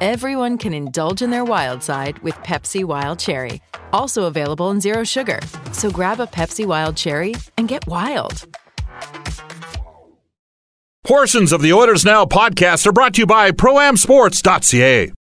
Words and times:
everyone 0.00 0.58
can 0.58 0.72
indulge 0.72 1.22
in 1.22 1.30
their 1.30 1.44
wild 1.44 1.82
side 1.82 2.18
with 2.20 2.34
Pepsi 2.36 2.84
Wild 2.84 3.18
Cherry. 3.18 3.60
Also 3.92 4.24
available 4.24 4.70
in 4.70 4.80
Zero 4.80 5.04
Sugar. 5.04 5.40
So 5.72 5.90
grab 5.90 6.20
a 6.20 6.26
Pepsi 6.26 6.64
Wild 6.66 6.96
Cherry 6.96 7.34
and 7.58 7.68
get 7.68 7.86
wild. 7.86 8.46
Portions 11.04 11.52
of 11.52 11.62
the 11.62 11.72
Oilers 11.72 12.04
Now 12.04 12.24
podcast 12.24 12.86
are 12.86 12.92
brought 12.92 13.14
to 13.14 13.20
you 13.22 13.26
by 13.26 13.52
ProAmSports.ca. 13.52 15.15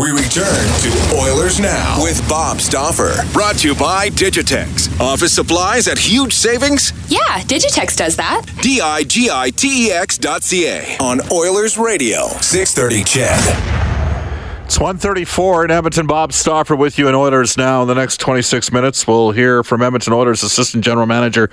We 0.00 0.12
return 0.12 0.46
to 0.46 1.14
Oilers 1.14 1.60
Now 1.60 2.02
with 2.02 2.26
Bob 2.26 2.58
Stauffer. 2.62 3.12
Brought 3.34 3.58
to 3.58 3.68
you 3.68 3.74
by 3.74 4.08
Digitex. 4.08 4.98
Office 4.98 5.34
supplies 5.34 5.88
at 5.88 5.98
huge 5.98 6.32
savings? 6.32 6.94
Yeah, 7.08 7.18
Digitex 7.42 7.96
does 7.96 8.16
that. 8.16 8.46
D 8.62 8.80
I 8.80 9.02
G 9.02 9.28
I 9.30 9.50
T 9.50 9.88
E 9.88 9.92
X 9.92 10.16
dot 10.16 10.42
C 10.42 10.66
A 10.66 10.96
on 11.00 11.20
Oilers 11.30 11.76
Radio, 11.76 12.28
630 12.40 13.04
Ched. 13.04 14.64
It's 14.64 14.78
134 14.78 15.66
in 15.66 15.70
Edmonton. 15.70 16.06
Bob 16.06 16.32
Stauffer 16.32 16.76
with 16.76 16.98
you 16.98 17.06
in 17.06 17.14
Oilers 17.14 17.58
Now. 17.58 17.82
In 17.82 17.88
the 17.88 17.94
next 17.94 18.20
26 18.20 18.72
minutes, 18.72 19.06
we'll 19.06 19.32
hear 19.32 19.62
from 19.62 19.82
Edmonton 19.82 20.14
Oilers 20.14 20.42
Assistant 20.42 20.82
General 20.82 21.06
Manager 21.06 21.50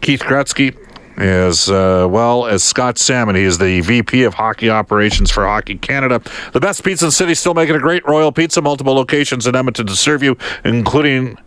Keith 0.00 0.20
Gretzky 0.20 0.74
as 1.16 1.70
uh, 1.70 2.06
well 2.10 2.46
as 2.46 2.62
Scott 2.62 2.96
Salmond. 2.96 3.36
He 3.36 3.44
is 3.44 3.58
the 3.58 3.80
VP 3.80 4.24
of 4.24 4.34
Hockey 4.34 4.70
Operations 4.70 5.30
for 5.30 5.46
Hockey 5.46 5.76
Canada. 5.76 6.20
The 6.52 6.60
best 6.60 6.84
pizza 6.84 7.04
in 7.04 7.08
the 7.08 7.12
city, 7.12 7.34
still 7.34 7.54
making 7.54 7.76
a 7.76 7.80
great 7.80 8.06
Royal 8.06 8.32
Pizza. 8.32 8.62
Multiple 8.62 8.94
locations 8.94 9.46
in 9.46 9.54
Edmonton 9.54 9.86
to 9.86 9.96
serve 9.96 10.22
you, 10.22 10.36
including 10.64 11.38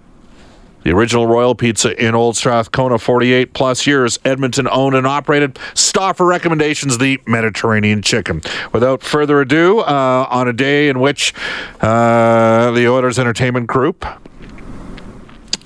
the 0.83 0.91
original 0.91 1.27
Royal 1.27 1.55
Pizza 1.55 1.99
in 2.05 2.13
Old 2.13 2.35
Strathcona, 2.35 2.97
48 2.97 3.53
plus 3.53 3.87
years. 3.87 4.19
Edmonton 4.25 4.67
owned 4.69 4.95
and 4.95 5.07
operated. 5.07 5.57
Stauffer 5.73 6.25
recommendations, 6.25 6.97
the 6.97 7.19
Mediterranean 7.25 8.01
chicken. 8.01 8.41
Without 8.71 9.01
further 9.01 9.41
ado, 9.41 9.79
uh, 9.79 10.27
on 10.29 10.47
a 10.47 10.53
day 10.53 10.89
in 10.89 10.99
which 10.99 11.33
uh, 11.81 12.71
the 12.71 12.87
Oilers 12.87 13.17
Entertainment 13.17 13.67
Group 13.67 14.05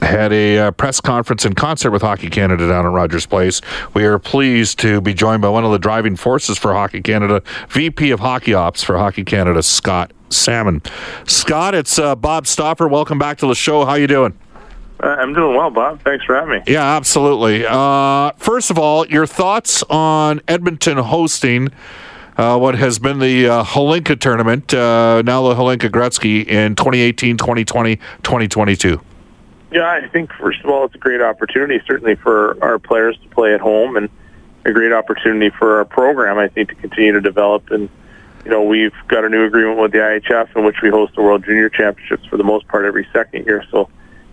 had 0.07 0.31
a 0.31 0.57
uh, 0.57 0.71
press 0.71 1.01
conference 1.01 1.45
in 1.45 1.53
concert 1.53 1.91
with 1.91 2.01
Hockey 2.01 2.29
Canada 2.29 2.67
down 2.67 2.85
at 2.85 2.91
Rogers 2.91 3.25
Place. 3.25 3.61
We 3.93 4.05
are 4.05 4.17
pleased 4.17 4.79
to 4.79 5.01
be 5.01 5.13
joined 5.13 5.41
by 5.41 5.49
one 5.49 5.65
of 5.65 5.71
the 5.71 5.79
driving 5.79 6.15
forces 6.15 6.57
for 6.57 6.73
Hockey 6.73 7.01
Canada, 7.01 7.43
VP 7.69 8.11
of 8.11 8.21
Hockey 8.21 8.53
Ops 8.53 8.83
for 8.83 8.97
Hockey 8.97 9.23
Canada, 9.23 9.61
Scott 9.61 10.11
Salmond. 10.29 10.89
Scott, 11.29 11.75
it's 11.75 11.99
uh, 11.99 12.15
Bob 12.15 12.47
Stauffer. 12.47 12.87
Welcome 12.87 13.19
back 13.19 13.37
to 13.39 13.47
the 13.47 13.55
show. 13.55 13.85
How 13.85 13.95
you 13.95 14.07
doing? 14.07 14.37
Uh, 15.03 15.07
I'm 15.07 15.33
doing 15.33 15.55
well, 15.55 15.69
Bob. 15.69 16.01
Thanks 16.03 16.25
for 16.25 16.35
having 16.35 16.51
me. 16.51 16.63
Yeah, 16.65 16.95
absolutely. 16.95 17.65
Uh, 17.67 18.31
first 18.37 18.71
of 18.71 18.79
all, 18.79 19.05
your 19.07 19.27
thoughts 19.27 19.83
on 19.83 20.41
Edmonton 20.47 20.97
hosting 20.97 21.69
uh, 22.37 22.57
what 22.57 22.75
has 22.75 22.99
been 22.99 23.19
the 23.19 23.47
uh, 23.47 23.63
Hlinka 23.63 24.19
tournament, 24.19 24.73
uh, 24.73 25.21
now 25.23 25.47
the 25.49 25.55
Hlinka 25.55 25.89
Gretzky 25.89 26.47
in 26.47 26.75
2018, 26.75 27.37
2020, 27.37 27.95
2022. 27.95 29.01
Yeah, 29.77 29.91
I 29.91 30.07
think 30.07 30.33
first 30.33 30.63
of 30.63 30.71
all, 30.71 30.85
it's 30.85 30.95
a 30.95 30.97
great 30.97 31.21
opportunity, 31.21 31.79
certainly 31.85 32.15
for 32.15 32.57
our 32.63 32.79
players 32.79 33.15
to 33.21 33.29
play 33.29 33.53
at 33.53 33.61
home, 33.61 33.95
and 33.95 34.09
a 34.65 34.71
great 34.71 34.91
opportunity 34.91 35.51
for 35.51 35.77
our 35.77 35.85
program, 35.85 36.39
I 36.39 36.47
think, 36.47 36.69
to 36.69 36.75
continue 36.75 37.11
to 37.11 37.21
develop. 37.21 37.69
And 37.69 37.87
you 38.43 38.49
know, 38.49 38.63
we've 38.63 38.95
got 39.07 39.23
a 39.23 39.29
new 39.29 39.45
agreement 39.45 39.77
with 39.77 39.91
the 39.91 39.99
IIHF 39.99 40.55
in 40.55 40.65
which 40.65 40.77
we 40.81 40.89
host 40.89 41.13
the 41.13 41.21
World 41.21 41.45
Junior 41.45 41.69
Championships 41.69 42.25
for 42.25 42.37
the 42.37 42.43
most 42.43 42.67
part 42.67 42.85
every 42.85 43.07
second 43.13 43.45
year. 43.45 43.63
So, 43.69 43.87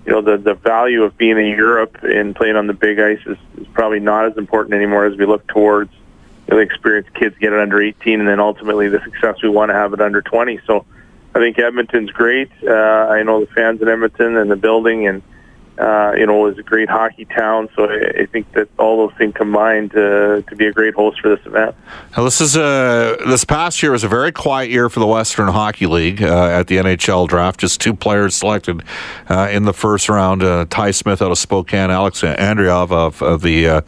you 0.07 0.13
know, 0.13 0.23
the 0.23 0.39
the 0.39 0.55
value 0.55 1.03
of 1.03 1.19
being 1.19 1.37
in 1.37 1.49
Europe 1.49 1.99
and 2.03 2.35
playing 2.35 2.57
on 2.57 2.67
the 2.67 2.73
big 2.73 2.99
ice 2.99 3.21
is, 3.27 3.37
is 3.59 3.67
probably 3.75 4.01
not 4.01 4.25
as 4.25 4.39
important 4.39 4.73
anymore 4.73 5.05
as 5.05 5.15
we 5.19 5.27
look 5.27 5.47
towards 5.49 5.93
you 5.93 6.55
know, 6.55 6.57
the 6.57 6.63
experienced 6.63 7.13
kids 7.13 7.37
get 7.39 7.53
it 7.53 7.59
under 7.59 7.83
18, 7.83 8.19
and 8.19 8.27
then 8.27 8.41
ultimately 8.41 8.89
the 8.89 9.03
success 9.05 9.43
we 9.43 9.51
want 9.51 9.69
to 9.69 9.75
have 9.75 9.93
it 9.93 10.01
under 10.01 10.23
20. 10.23 10.61
So 10.67 10.87
I 11.35 11.39
think 11.39 11.59
Edmonton's 11.59 12.13
great. 12.13 12.51
Uh, 12.67 12.73
I 12.73 13.23
know 13.25 13.41
the 13.41 13.53
fans 13.53 13.83
in 13.83 13.89
Edmonton 13.89 14.39
and 14.39 14.51
the 14.51 14.57
building, 14.57 15.07
and 15.07 15.23
uh, 15.79 16.13
you 16.17 16.27
know, 16.27 16.47
is 16.47 16.59
a 16.59 16.63
great 16.63 16.89
hockey 16.89 17.25
town. 17.25 17.69
So 17.75 17.85
I, 17.85 18.23
I 18.23 18.27
think 18.27 18.53
that 18.53 18.69
all 18.79 19.07
those 19.09 19.17
things 19.19 19.35
combined 19.35 19.91
to, 19.93 20.45
to 20.49 20.57
be 20.57 20.67
a 20.67 20.73
great 20.73 20.95
host 20.95 21.21
for 21.21 21.35
this 21.35 21.45
event. 21.47 21.75
Now, 22.17 22.25
this 22.25 22.41
is 22.41 22.57
a 22.57 23.17
this 23.27 23.45
past 23.45 23.83
year 23.83 23.93
was 23.93 24.05
a 24.05 24.09
very 24.09 24.33
quiet 24.33 24.71
year 24.71 24.89
for 24.89 25.01
the 25.01 25.07
Western 25.07 25.49
Hockey 25.49 25.87
League 25.87 26.23
uh, 26.23 26.47
at 26.47 26.69
the 26.69 26.77
NHL 26.77 27.29
draft. 27.29 27.61
Just 27.61 27.81
two 27.81 27.95
players 27.95 28.35
selected 28.35 28.83
uh, 29.29 29.49
in 29.51 29.65
the 29.65 29.75
first 29.75 30.09
round: 30.09 30.43
uh, 30.43 30.67
Ty 30.71 30.93
Smith 30.93 31.21
out 31.21 31.31
of 31.31 31.39
Spokane, 31.39 31.91
Alex 31.91 32.23
Andreov 32.23 32.93
of, 32.93 33.23
of 33.23 33.43
the 33.43 33.85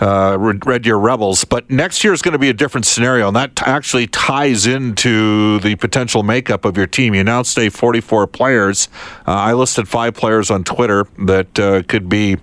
uh, 0.00 0.36
Red 0.38 0.82
Deer 0.82 0.96
Rebels. 0.96 1.44
But 1.44 1.70
next 1.70 2.02
year 2.02 2.12
is 2.12 2.22
going 2.22 2.32
to 2.32 2.38
be 2.38 2.48
a 2.48 2.54
different 2.54 2.86
scenario, 2.86 3.28
and 3.28 3.36
that 3.36 3.56
t- 3.56 3.64
actually 3.66 4.06
ties 4.06 4.66
into 4.66 5.60
the 5.60 5.76
potential 5.76 6.22
makeup 6.22 6.64
of 6.64 6.76
your 6.76 6.86
team. 6.86 7.14
You 7.14 7.20
announced 7.20 7.58
a 7.58 7.68
44 7.68 8.26
players. 8.26 8.88
Uh, 9.26 9.32
I 9.32 9.52
listed 9.52 9.88
five 9.88 10.14
players 10.14 10.50
on 10.50 10.64
Twitter 10.64 11.06
that 11.18 11.58
uh, 11.58 11.82
could 11.82 12.08
be 12.08 12.36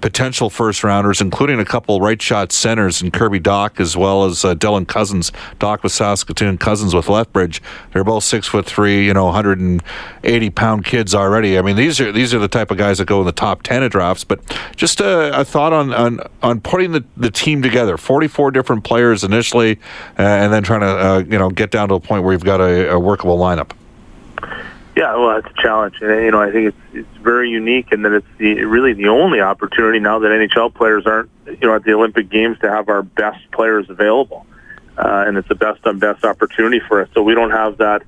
potential 0.00 0.50
first 0.50 0.84
rounders, 0.84 1.20
including 1.20 1.58
a 1.60 1.64
couple 1.64 2.00
right 2.00 2.20
shot 2.20 2.52
centers 2.52 3.00
and 3.00 3.12
Kirby 3.12 3.40
Dach 3.40 3.80
as 3.80 3.96
well 3.96 4.24
as 4.24 4.44
uh, 4.44 4.54
Dylan 4.54 4.86
Cozens. 4.86 5.30
Dach 5.58 5.82
with 5.82 5.92
Saskatoon, 5.92 6.58
Cozens 6.58 6.94
with 6.94 7.08
Lethbridge. 7.08 7.62
They're 7.92 8.04
both 8.04 8.24
six 8.24 8.46
foot 8.46 8.66
three, 8.66 9.06
you 9.06 9.14
know, 9.14 9.26
180 9.26 10.50
pound 10.50 10.84
kids 10.84 11.14
already. 11.14 11.58
I 11.58 11.62
mean, 11.62 11.76
these 11.76 12.00
are 12.00 12.12
these 12.12 12.32
are 12.34 12.38
the 12.38 12.48
type 12.48 12.70
of 12.70 12.78
guys 12.78 12.98
that 12.98 13.06
go 13.06 13.20
in 13.20 13.26
the 13.26 13.32
top 13.32 13.62
10 13.62 13.82
of 13.82 13.92
drafts. 13.92 14.24
But 14.24 14.40
just 14.76 15.00
a, 15.00 15.40
a 15.40 15.44
thought 15.44 15.72
on, 15.72 15.92
on 15.92 16.20
on 16.42 16.60
putting 16.60 16.93
the, 16.94 17.04
the 17.16 17.30
team 17.30 17.62
together. 17.62 17.96
44 17.96 18.50
different 18.50 18.84
players 18.84 19.24
initially, 19.24 19.78
uh, 20.18 20.22
and 20.22 20.52
then 20.52 20.62
trying 20.62 20.80
to 20.80 20.86
uh, 20.86 21.18
you 21.18 21.38
know 21.38 21.50
get 21.50 21.70
down 21.70 21.88
to 21.88 21.94
a 21.94 22.00
point 22.00 22.24
where 22.24 22.32
you've 22.32 22.44
got 22.44 22.60
a, 22.60 22.92
a 22.92 22.98
workable 22.98 23.38
lineup. 23.38 23.72
Yeah, 24.96 25.16
well, 25.16 25.36
it's 25.38 25.48
a 25.48 25.62
challenge, 25.62 25.96
and 26.00 26.24
you 26.24 26.30
know, 26.30 26.40
I 26.40 26.52
think 26.52 26.68
it's 26.68 26.94
it's 26.94 27.16
very 27.22 27.50
unique, 27.50 27.90
and 27.90 28.04
that 28.04 28.12
it's 28.12 28.26
the 28.38 28.64
really 28.64 28.92
the 28.92 29.08
only 29.08 29.40
opportunity 29.40 29.98
now 29.98 30.20
that 30.20 30.28
NHL 30.28 30.72
players 30.72 31.04
aren't, 31.04 31.30
you 31.46 31.66
know, 31.66 31.74
at 31.74 31.82
the 31.82 31.94
Olympic 31.94 32.28
Games 32.28 32.58
to 32.60 32.70
have 32.70 32.88
our 32.88 33.02
best 33.02 33.40
players 33.50 33.90
available, 33.90 34.46
uh, 34.96 35.24
and 35.26 35.36
it's 35.36 35.48
the 35.48 35.56
best 35.56 35.84
on 35.84 35.98
best 35.98 36.24
opportunity 36.24 36.78
for 36.78 37.02
us. 37.02 37.08
So 37.12 37.24
we 37.24 37.34
don't 37.34 37.50
have 37.50 37.78
that, 37.78 38.02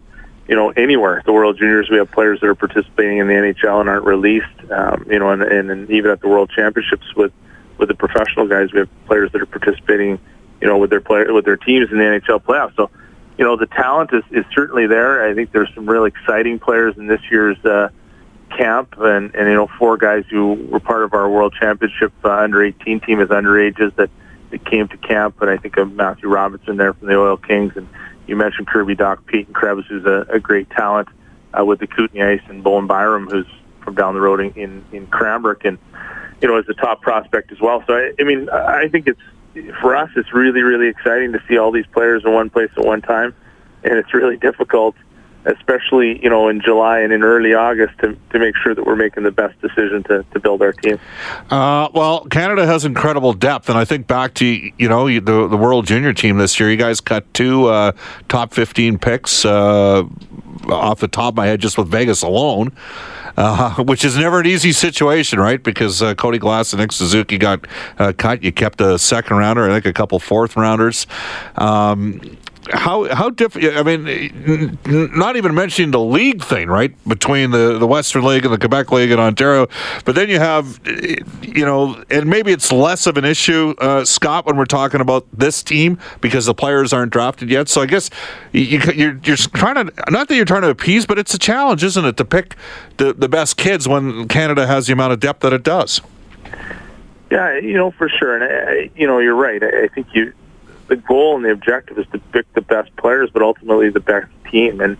you 0.46 0.54
know, 0.54 0.70
anywhere. 0.70 1.22
The 1.26 1.32
World 1.32 1.58
Juniors, 1.58 1.90
we 1.90 1.96
have 1.96 2.12
players 2.12 2.38
that 2.38 2.46
are 2.46 2.54
participating 2.54 3.18
in 3.18 3.26
the 3.26 3.34
NHL 3.34 3.80
and 3.80 3.88
aren't 3.88 4.04
released, 4.04 4.70
um, 4.70 5.06
you 5.10 5.18
know, 5.18 5.30
and, 5.30 5.42
and, 5.42 5.68
and 5.72 5.90
even 5.90 6.12
at 6.12 6.20
the 6.20 6.28
World 6.28 6.50
Championships 6.54 7.16
with 7.16 7.32
with 7.78 7.88
the 7.88 7.94
professional 7.94 8.46
guys, 8.46 8.72
we 8.72 8.80
have 8.80 8.88
players 9.06 9.32
that 9.32 9.42
are 9.42 9.46
participating, 9.46 10.18
you 10.60 10.68
know, 10.68 10.78
with 10.78 10.90
their 10.90 11.00
player 11.00 11.32
with 11.32 11.44
their 11.44 11.56
teams 11.56 11.90
in 11.90 11.98
the 11.98 12.04
NHL 12.04 12.42
playoffs. 12.42 12.74
So 12.76 12.90
you 13.38 13.44
know, 13.44 13.56
the 13.56 13.66
talent 13.66 14.10
is, 14.12 14.22
is 14.30 14.44
certainly 14.54 14.86
there. 14.86 15.28
I 15.28 15.34
think 15.34 15.52
there's 15.52 15.72
some 15.74 15.86
really 15.86 16.08
exciting 16.08 16.58
players 16.58 16.96
in 16.96 17.06
this 17.06 17.20
year's 17.30 17.62
uh, 17.64 17.90
camp, 18.56 18.94
and, 18.98 19.34
and 19.34 19.48
you 19.48 19.54
know, 19.54 19.68
four 19.78 19.96
guys 19.96 20.24
who 20.30 20.54
were 20.54 20.80
part 20.80 21.02
of 21.02 21.12
our 21.12 21.28
World 21.28 21.54
Championship 21.58 22.12
uh, 22.24 22.30
under 22.30 22.62
18 22.62 23.00
team 23.00 23.20
as 23.20 23.28
underages 23.28 23.94
that, 23.96 24.10
that 24.50 24.64
came 24.64 24.88
to 24.88 24.96
camp. 24.96 25.40
And 25.42 25.50
I 25.50 25.58
think 25.58 25.76
of 25.76 25.92
Matthew 25.92 26.28
Robertson 26.28 26.76
there 26.76 26.94
from 26.94 27.08
the 27.08 27.18
Oil 27.18 27.36
Kings, 27.36 27.74
and 27.76 27.88
you 28.26 28.36
mentioned 28.36 28.68
Kirby 28.68 28.96
Dach, 28.96 29.24
Peyton 29.26 29.52
Krebs, 29.52 29.86
who's 29.86 30.06
a, 30.06 30.26
a 30.30 30.40
great 30.40 30.70
talent 30.70 31.08
uh, 31.58 31.64
with 31.64 31.80
the 31.80 31.86
Kootenay 31.86 32.34
Ice, 32.34 32.42
and 32.48 32.64
Bowen 32.64 32.86
Byram, 32.86 33.28
who's 33.28 33.46
from 33.86 33.94
down 33.94 34.12
the 34.12 34.20
road 34.20 34.40
in 34.40 34.52
in, 34.52 34.84
in 34.92 35.06
Cranbrook, 35.06 35.64
and 35.64 35.78
you 36.42 36.48
know, 36.48 36.58
as 36.58 36.68
a 36.68 36.74
top 36.74 37.00
prospect 37.00 37.52
as 37.52 37.60
well. 37.60 37.82
So 37.86 37.94
I, 37.94 38.12
I 38.20 38.24
mean, 38.24 38.50
I 38.50 38.88
think 38.88 39.06
it's 39.06 39.20
for 39.80 39.96
us, 39.96 40.10
it's 40.16 40.32
really, 40.34 40.62
really 40.62 40.88
exciting 40.88 41.32
to 41.32 41.42
see 41.48 41.56
all 41.56 41.72
these 41.72 41.86
players 41.86 42.22
in 42.24 42.32
one 42.32 42.50
place 42.50 42.70
at 42.76 42.84
one 42.84 43.00
time, 43.00 43.34
and 43.84 43.94
it's 43.94 44.12
really 44.12 44.36
difficult, 44.36 44.94
especially 45.46 46.22
you 46.22 46.28
know 46.28 46.48
in 46.48 46.60
July 46.60 47.00
and 47.00 47.12
in 47.12 47.22
early 47.22 47.54
August, 47.54 47.98
to 48.00 48.16
to 48.30 48.38
make 48.38 48.54
sure 48.56 48.74
that 48.74 48.84
we're 48.84 48.96
making 48.96 49.22
the 49.22 49.30
best 49.30 49.58
decision 49.60 50.02
to 50.04 50.24
to 50.32 50.40
build 50.40 50.60
our 50.60 50.72
team. 50.72 50.98
Uh, 51.50 51.88
well, 51.94 52.24
Canada 52.26 52.66
has 52.66 52.84
incredible 52.84 53.32
depth, 53.32 53.68
and 53.68 53.78
I 53.78 53.84
think 53.84 54.06
back 54.06 54.34
to 54.34 54.44
you 54.46 54.88
know 54.88 55.06
the 55.06 55.48
the 55.48 55.56
World 55.56 55.86
Junior 55.86 56.12
team 56.12 56.36
this 56.36 56.60
year. 56.60 56.70
You 56.70 56.76
guys 56.76 57.00
cut 57.00 57.32
two 57.32 57.66
uh, 57.66 57.92
top 58.28 58.52
fifteen 58.52 58.98
picks 58.98 59.44
uh, 59.44 60.04
off 60.68 61.00
the 61.00 61.08
top 61.08 61.32
of 61.32 61.36
my 61.36 61.46
head 61.46 61.60
just 61.60 61.78
with 61.78 61.88
Vegas 61.88 62.22
alone 62.22 62.72
uh, 63.36 63.74
which 63.84 64.04
is 64.04 64.16
never 64.16 64.40
an 64.40 64.46
easy 64.46 64.72
situation, 64.72 65.38
right? 65.38 65.62
Because 65.62 66.02
uh, 66.02 66.14
Cody 66.14 66.38
Glass 66.38 66.72
and 66.72 66.80
Nick 66.80 66.92
Suzuki 66.92 67.38
got 67.38 67.66
uh, 67.98 68.12
cut. 68.16 68.42
You 68.42 68.52
kept 68.52 68.80
a 68.80 68.98
second 68.98 69.36
rounder, 69.36 69.64
I 69.70 69.74
think 69.74 69.86
a 69.86 69.92
couple 69.92 70.18
fourth 70.18 70.56
rounders. 70.56 71.06
Um, 71.56 72.36
how 72.72 73.12
how 73.14 73.30
different? 73.30 73.76
I 73.76 73.82
mean, 73.82 74.78
not 75.14 75.36
even 75.36 75.54
mentioning 75.54 75.90
the 75.90 76.00
league 76.00 76.42
thing, 76.42 76.68
right? 76.68 76.94
Between 77.08 77.50
the 77.50 77.78
the 77.78 77.86
Western 77.86 78.24
League 78.24 78.44
and 78.44 78.52
the 78.52 78.58
Quebec 78.58 78.90
League 78.92 79.10
in 79.10 79.18
Ontario, 79.18 79.68
but 80.04 80.14
then 80.14 80.28
you 80.28 80.38
have, 80.38 80.80
you 81.42 81.64
know, 81.64 82.02
and 82.10 82.28
maybe 82.28 82.52
it's 82.52 82.72
less 82.72 83.06
of 83.06 83.16
an 83.16 83.24
issue, 83.24 83.74
uh, 83.78 84.04
Scott, 84.04 84.46
when 84.46 84.56
we're 84.56 84.64
talking 84.64 85.00
about 85.00 85.26
this 85.32 85.62
team 85.62 85.98
because 86.20 86.46
the 86.46 86.54
players 86.54 86.92
aren't 86.92 87.12
drafted 87.12 87.50
yet. 87.50 87.68
So 87.68 87.82
I 87.82 87.86
guess 87.86 88.10
you, 88.52 88.80
you're 88.94 89.18
you're 89.22 89.36
trying 89.36 89.86
to 89.86 89.92
not 90.10 90.28
that 90.28 90.34
you're 90.34 90.44
trying 90.44 90.62
to 90.62 90.70
appease, 90.70 91.06
but 91.06 91.18
it's 91.18 91.34
a 91.34 91.38
challenge, 91.38 91.84
isn't 91.84 92.04
it, 92.04 92.16
to 92.16 92.24
pick 92.24 92.56
the 92.96 93.12
the 93.12 93.28
best 93.28 93.56
kids 93.56 93.86
when 93.86 94.28
Canada 94.28 94.66
has 94.66 94.86
the 94.86 94.92
amount 94.92 95.12
of 95.12 95.20
depth 95.20 95.40
that 95.40 95.52
it 95.52 95.62
does. 95.62 96.00
Yeah, 97.30 97.58
you 97.58 97.74
know 97.74 97.90
for 97.92 98.08
sure, 98.08 98.36
and 98.36 98.44
I, 98.44 98.90
you 98.96 99.06
know 99.06 99.18
you're 99.18 99.34
right. 99.34 99.62
I 99.62 99.88
think 99.88 100.08
you 100.14 100.32
the 100.88 100.96
goal 100.96 101.36
and 101.36 101.44
the 101.44 101.50
objective 101.50 101.98
is 101.98 102.06
to 102.12 102.18
pick 102.18 102.52
the 102.54 102.60
best 102.60 102.94
players, 102.96 103.30
but 103.32 103.42
ultimately 103.42 103.90
the 103.90 104.00
best 104.00 104.28
team. 104.50 104.80
And 104.80 104.96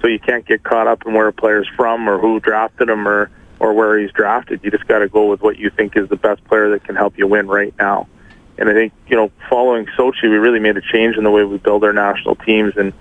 so 0.00 0.08
you 0.08 0.18
can't 0.18 0.46
get 0.46 0.62
caught 0.62 0.86
up 0.86 1.06
in 1.06 1.14
where 1.14 1.28
a 1.28 1.32
player's 1.32 1.68
from 1.76 2.08
or 2.08 2.18
who 2.18 2.40
drafted 2.40 2.88
him 2.88 3.06
or 3.06 3.30
or 3.58 3.74
where 3.74 3.98
he's 3.98 4.10
drafted. 4.12 4.60
You 4.62 4.70
just 4.70 4.88
got 4.88 5.00
to 5.00 5.08
go 5.08 5.26
with 5.26 5.42
what 5.42 5.58
you 5.58 5.68
think 5.68 5.94
is 5.94 6.08
the 6.08 6.16
best 6.16 6.42
player 6.44 6.70
that 6.70 6.84
can 6.84 6.96
help 6.96 7.18
you 7.18 7.26
win 7.26 7.46
right 7.46 7.74
now. 7.78 8.08
And 8.56 8.70
I 8.70 8.72
think 8.72 8.92
you 9.06 9.16
know, 9.16 9.30
following 9.48 9.86
Sochi, 9.98 10.22
we 10.22 10.36
really 10.36 10.60
made 10.60 10.76
a 10.76 10.80
change 10.80 11.16
in 11.16 11.24
the 11.24 11.30
way 11.30 11.44
we 11.44 11.58
build 11.58 11.84
our 11.84 11.92
national 11.92 12.36
teams 12.36 12.74
and 12.76 12.92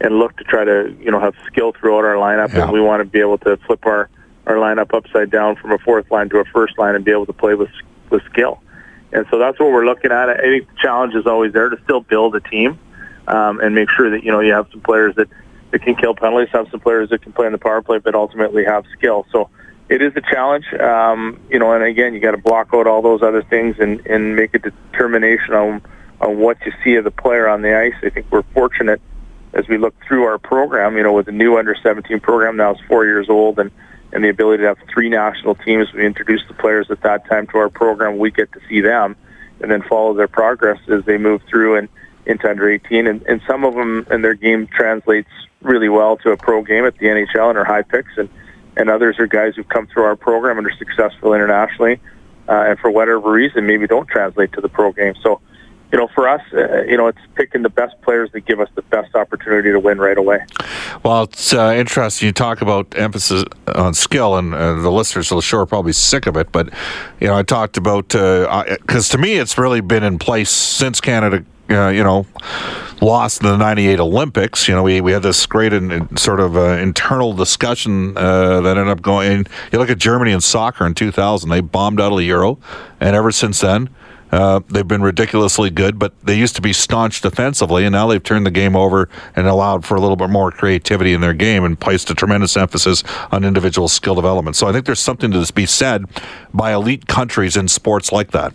and 0.00 0.18
look 0.18 0.36
to 0.36 0.44
try 0.44 0.64
to 0.64 0.94
you 1.00 1.10
know 1.10 1.20
have 1.20 1.34
skill 1.46 1.72
throughout 1.72 2.04
our 2.04 2.14
lineup. 2.14 2.52
Yeah. 2.52 2.64
And 2.64 2.72
we 2.72 2.80
want 2.80 3.00
to 3.00 3.04
be 3.04 3.20
able 3.20 3.38
to 3.38 3.56
flip 3.58 3.84
our 3.86 4.08
our 4.46 4.54
lineup 4.54 4.94
upside 4.94 5.30
down 5.30 5.56
from 5.56 5.72
a 5.72 5.78
fourth 5.78 6.10
line 6.10 6.28
to 6.30 6.38
a 6.38 6.44
first 6.46 6.78
line 6.78 6.94
and 6.94 7.04
be 7.04 7.10
able 7.10 7.26
to 7.26 7.32
play 7.32 7.54
with 7.54 7.70
with 8.10 8.22
skill. 8.24 8.62
And 9.12 9.26
so 9.30 9.38
that's 9.38 9.58
what 9.58 9.70
we're 9.70 9.84
looking 9.84 10.12
at. 10.12 10.28
I 10.28 10.36
think 10.36 10.68
the 10.68 10.76
challenge 10.80 11.14
is 11.14 11.26
always 11.26 11.52
there 11.52 11.68
to 11.68 11.78
still 11.84 12.00
build 12.00 12.34
a 12.34 12.40
team 12.40 12.78
um, 13.26 13.60
and 13.60 13.74
make 13.74 13.90
sure 13.90 14.10
that 14.10 14.24
you 14.24 14.32
know 14.32 14.40
you 14.40 14.52
have 14.52 14.68
some 14.70 14.80
players 14.80 15.14
that, 15.16 15.28
that 15.70 15.82
can 15.82 15.94
kill 15.94 16.14
penalties, 16.14 16.48
have 16.52 16.68
some 16.70 16.80
players 16.80 17.10
that 17.10 17.22
can 17.22 17.32
play 17.32 17.46
in 17.46 17.52
the 17.52 17.58
power 17.58 17.82
play, 17.82 17.98
but 17.98 18.14
ultimately 18.14 18.64
have 18.64 18.84
skill. 18.96 19.26
So 19.30 19.50
it 19.88 20.02
is 20.02 20.12
a 20.16 20.20
challenge, 20.20 20.66
um, 20.74 21.40
you 21.50 21.58
know. 21.58 21.72
And 21.72 21.84
again, 21.84 22.14
you 22.14 22.20
got 22.20 22.32
to 22.32 22.38
block 22.38 22.70
out 22.74 22.86
all 22.86 23.02
those 23.02 23.22
other 23.22 23.42
things 23.42 23.76
and, 23.78 24.04
and 24.06 24.34
make 24.34 24.54
a 24.54 24.58
determination 24.58 25.54
on 25.54 25.82
on 26.20 26.38
what 26.38 26.56
you 26.64 26.72
see 26.82 26.94
of 26.96 27.04
the 27.04 27.10
player 27.10 27.48
on 27.48 27.62
the 27.62 27.78
ice. 27.78 27.94
I 28.02 28.10
think 28.10 28.26
we're 28.30 28.42
fortunate 28.54 29.00
as 29.52 29.68
we 29.68 29.78
look 29.78 29.94
through 30.06 30.24
our 30.24 30.38
program. 30.38 30.96
You 30.96 31.04
know, 31.04 31.12
with 31.12 31.26
the 31.26 31.32
new 31.32 31.58
under 31.58 31.76
17 31.80 32.20
program 32.20 32.56
now 32.56 32.74
is 32.74 32.80
four 32.88 33.04
years 33.04 33.28
old 33.28 33.58
and 33.58 33.70
and 34.12 34.24
the 34.24 34.28
ability 34.28 34.62
to 34.62 34.68
have 34.68 34.78
three 34.92 35.08
national 35.08 35.54
teams. 35.56 35.92
We 35.92 36.06
introduced 36.06 36.44
the 36.48 36.54
players 36.54 36.90
at 36.90 37.02
that 37.02 37.28
time 37.28 37.46
to 37.48 37.58
our 37.58 37.68
program. 37.68 38.18
We 38.18 38.30
get 38.30 38.52
to 38.52 38.60
see 38.68 38.80
them 38.80 39.16
and 39.60 39.70
then 39.70 39.82
follow 39.82 40.14
their 40.14 40.28
progress 40.28 40.78
as 40.88 41.04
they 41.04 41.18
move 41.18 41.42
through 41.48 41.76
and 41.76 41.88
into 42.26 42.48
under 42.48 42.68
18. 42.68 43.06
And, 43.06 43.22
and 43.22 43.40
some 43.46 43.64
of 43.64 43.74
them 43.74 44.06
and 44.10 44.22
their 44.22 44.34
game 44.34 44.66
translates 44.66 45.28
really 45.62 45.88
well 45.88 46.16
to 46.18 46.30
a 46.30 46.36
pro 46.36 46.62
game 46.62 46.84
at 46.84 46.96
the 46.98 47.06
NHL 47.06 47.50
and 47.50 47.58
are 47.58 47.64
high 47.64 47.82
picks. 47.82 48.16
And, 48.16 48.28
and 48.76 48.90
others 48.90 49.18
are 49.18 49.26
guys 49.26 49.54
who've 49.56 49.68
come 49.68 49.86
through 49.86 50.04
our 50.04 50.16
program 50.16 50.58
and 50.58 50.66
are 50.66 50.76
successful 50.76 51.34
internationally. 51.34 52.00
Uh, 52.48 52.66
and 52.68 52.78
for 52.78 52.90
whatever 52.90 53.30
reason, 53.30 53.66
maybe 53.66 53.86
don't 53.86 54.08
translate 54.08 54.52
to 54.52 54.60
the 54.60 54.68
pro 54.68 54.92
game. 54.92 55.14
So 55.22 55.40
you 55.92 55.98
know, 55.98 56.08
for 56.08 56.28
us, 56.28 56.42
uh, 56.52 56.82
you 56.82 56.96
know, 56.96 57.06
it's 57.06 57.18
picking 57.34 57.62
the 57.62 57.68
best 57.68 58.00
players 58.02 58.30
that 58.32 58.44
give 58.44 58.60
us 58.60 58.68
the 58.74 58.82
best 58.82 59.14
opportunity 59.14 59.70
to 59.70 59.78
win 59.78 59.98
right 59.98 60.18
away. 60.18 60.44
Well, 61.04 61.24
it's 61.24 61.52
uh, 61.52 61.74
interesting. 61.76 62.26
You 62.26 62.32
talk 62.32 62.60
about 62.60 62.96
emphasis 62.96 63.44
on 63.72 63.94
skill, 63.94 64.36
and 64.36 64.52
uh, 64.52 64.74
the 64.74 64.90
listeners 64.90 65.30
will 65.30 65.40
sure 65.40 65.64
probably 65.64 65.92
sick 65.92 66.26
of 66.26 66.36
it. 66.36 66.50
But 66.50 66.70
you 67.20 67.28
know, 67.28 67.36
I 67.36 67.42
talked 67.42 67.76
about 67.76 68.08
because 68.08 69.10
uh, 69.10 69.16
to 69.16 69.18
me, 69.18 69.34
it's 69.36 69.58
really 69.58 69.80
been 69.80 70.02
in 70.02 70.18
place 70.18 70.50
since 70.50 71.00
Canada. 71.00 71.44
Uh, 71.68 71.88
you 71.88 72.04
know, 72.04 72.24
lost 73.00 73.42
in 73.42 73.48
the 73.48 73.56
'98 73.56 73.98
Olympics. 73.98 74.68
You 74.68 74.74
know, 74.74 74.84
we, 74.84 75.00
we 75.00 75.10
had 75.10 75.22
this 75.22 75.46
great 75.46 75.72
and 75.72 76.16
sort 76.18 76.38
of 76.38 76.56
uh, 76.56 76.78
internal 76.78 77.32
discussion 77.32 78.14
that 78.14 78.64
ended 78.64 78.86
up 78.88 79.02
going. 79.02 79.46
You 79.72 79.78
look 79.78 79.90
at 79.90 79.98
Germany 79.98 80.30
in 80.30 80.40
soccer 80.40 80.86
in 80.86 80.94
2000; 80.94 81.48
they 81.48 81.60
bombed 81.60 82.00
out 82.00 82.12
of 82.12 82.18
the 82.18 82.24
Euro, 82.24 82.58
and 83.00 83.16
ever 83.16 83.32
since 83.32 83.60
then, 83.60 83.88
uh, 84.32 84.60
they've 84.68 84.86
been 84.86 85.02
ridiculously 85.02 85.70
good, 85.70 85.98
but 85.98 86.18
they 86.24 86.36
used 86.36 86.56
to 86.56 86.62
be 86.62 86.72
staunch 86.72 87.20
defensively, 87.20 87.84
and 87.84 87.92
now 87.92 88.06
they've 88.06 88.22
turned 88.22 88.44
the 88.44 88.50
game 88.50 88.74
over 88.74 89.08
and 89.34 89.46
allowed 89.46 89.84
for 89.84 89.96
a 89.96 90.00
little 90.00 90.16
bit 90.16 90.30
more 90.30 90.50
creativity 90.50 91.12
in 91.12 91.20
their 91.20 91.34
game 91.34 91.64
and 91.64 91.78
placed 91.78 92.10
a 92.10 92.14
tremendous 92.14 92.56
emphasis 92.56 93.04
on 93.30 93.44
individual 93.44 93.88
skill 93.88 94.14
development. 94.14 94.56
So 94.56 94.66
I 94.66 94.72
think 94.72 94.86
there's 94.86 95.00
something 95.00 95.30
to 95.30 95.52
be 95.52 95.66
said 95.66 96.04
by 96.52 96.72
elite 96.72 97.06
countries 97.06 97.56
in 97.56 97.68
sports 97.68 98.12
like 98.12 98.32
that. 98.32 98.54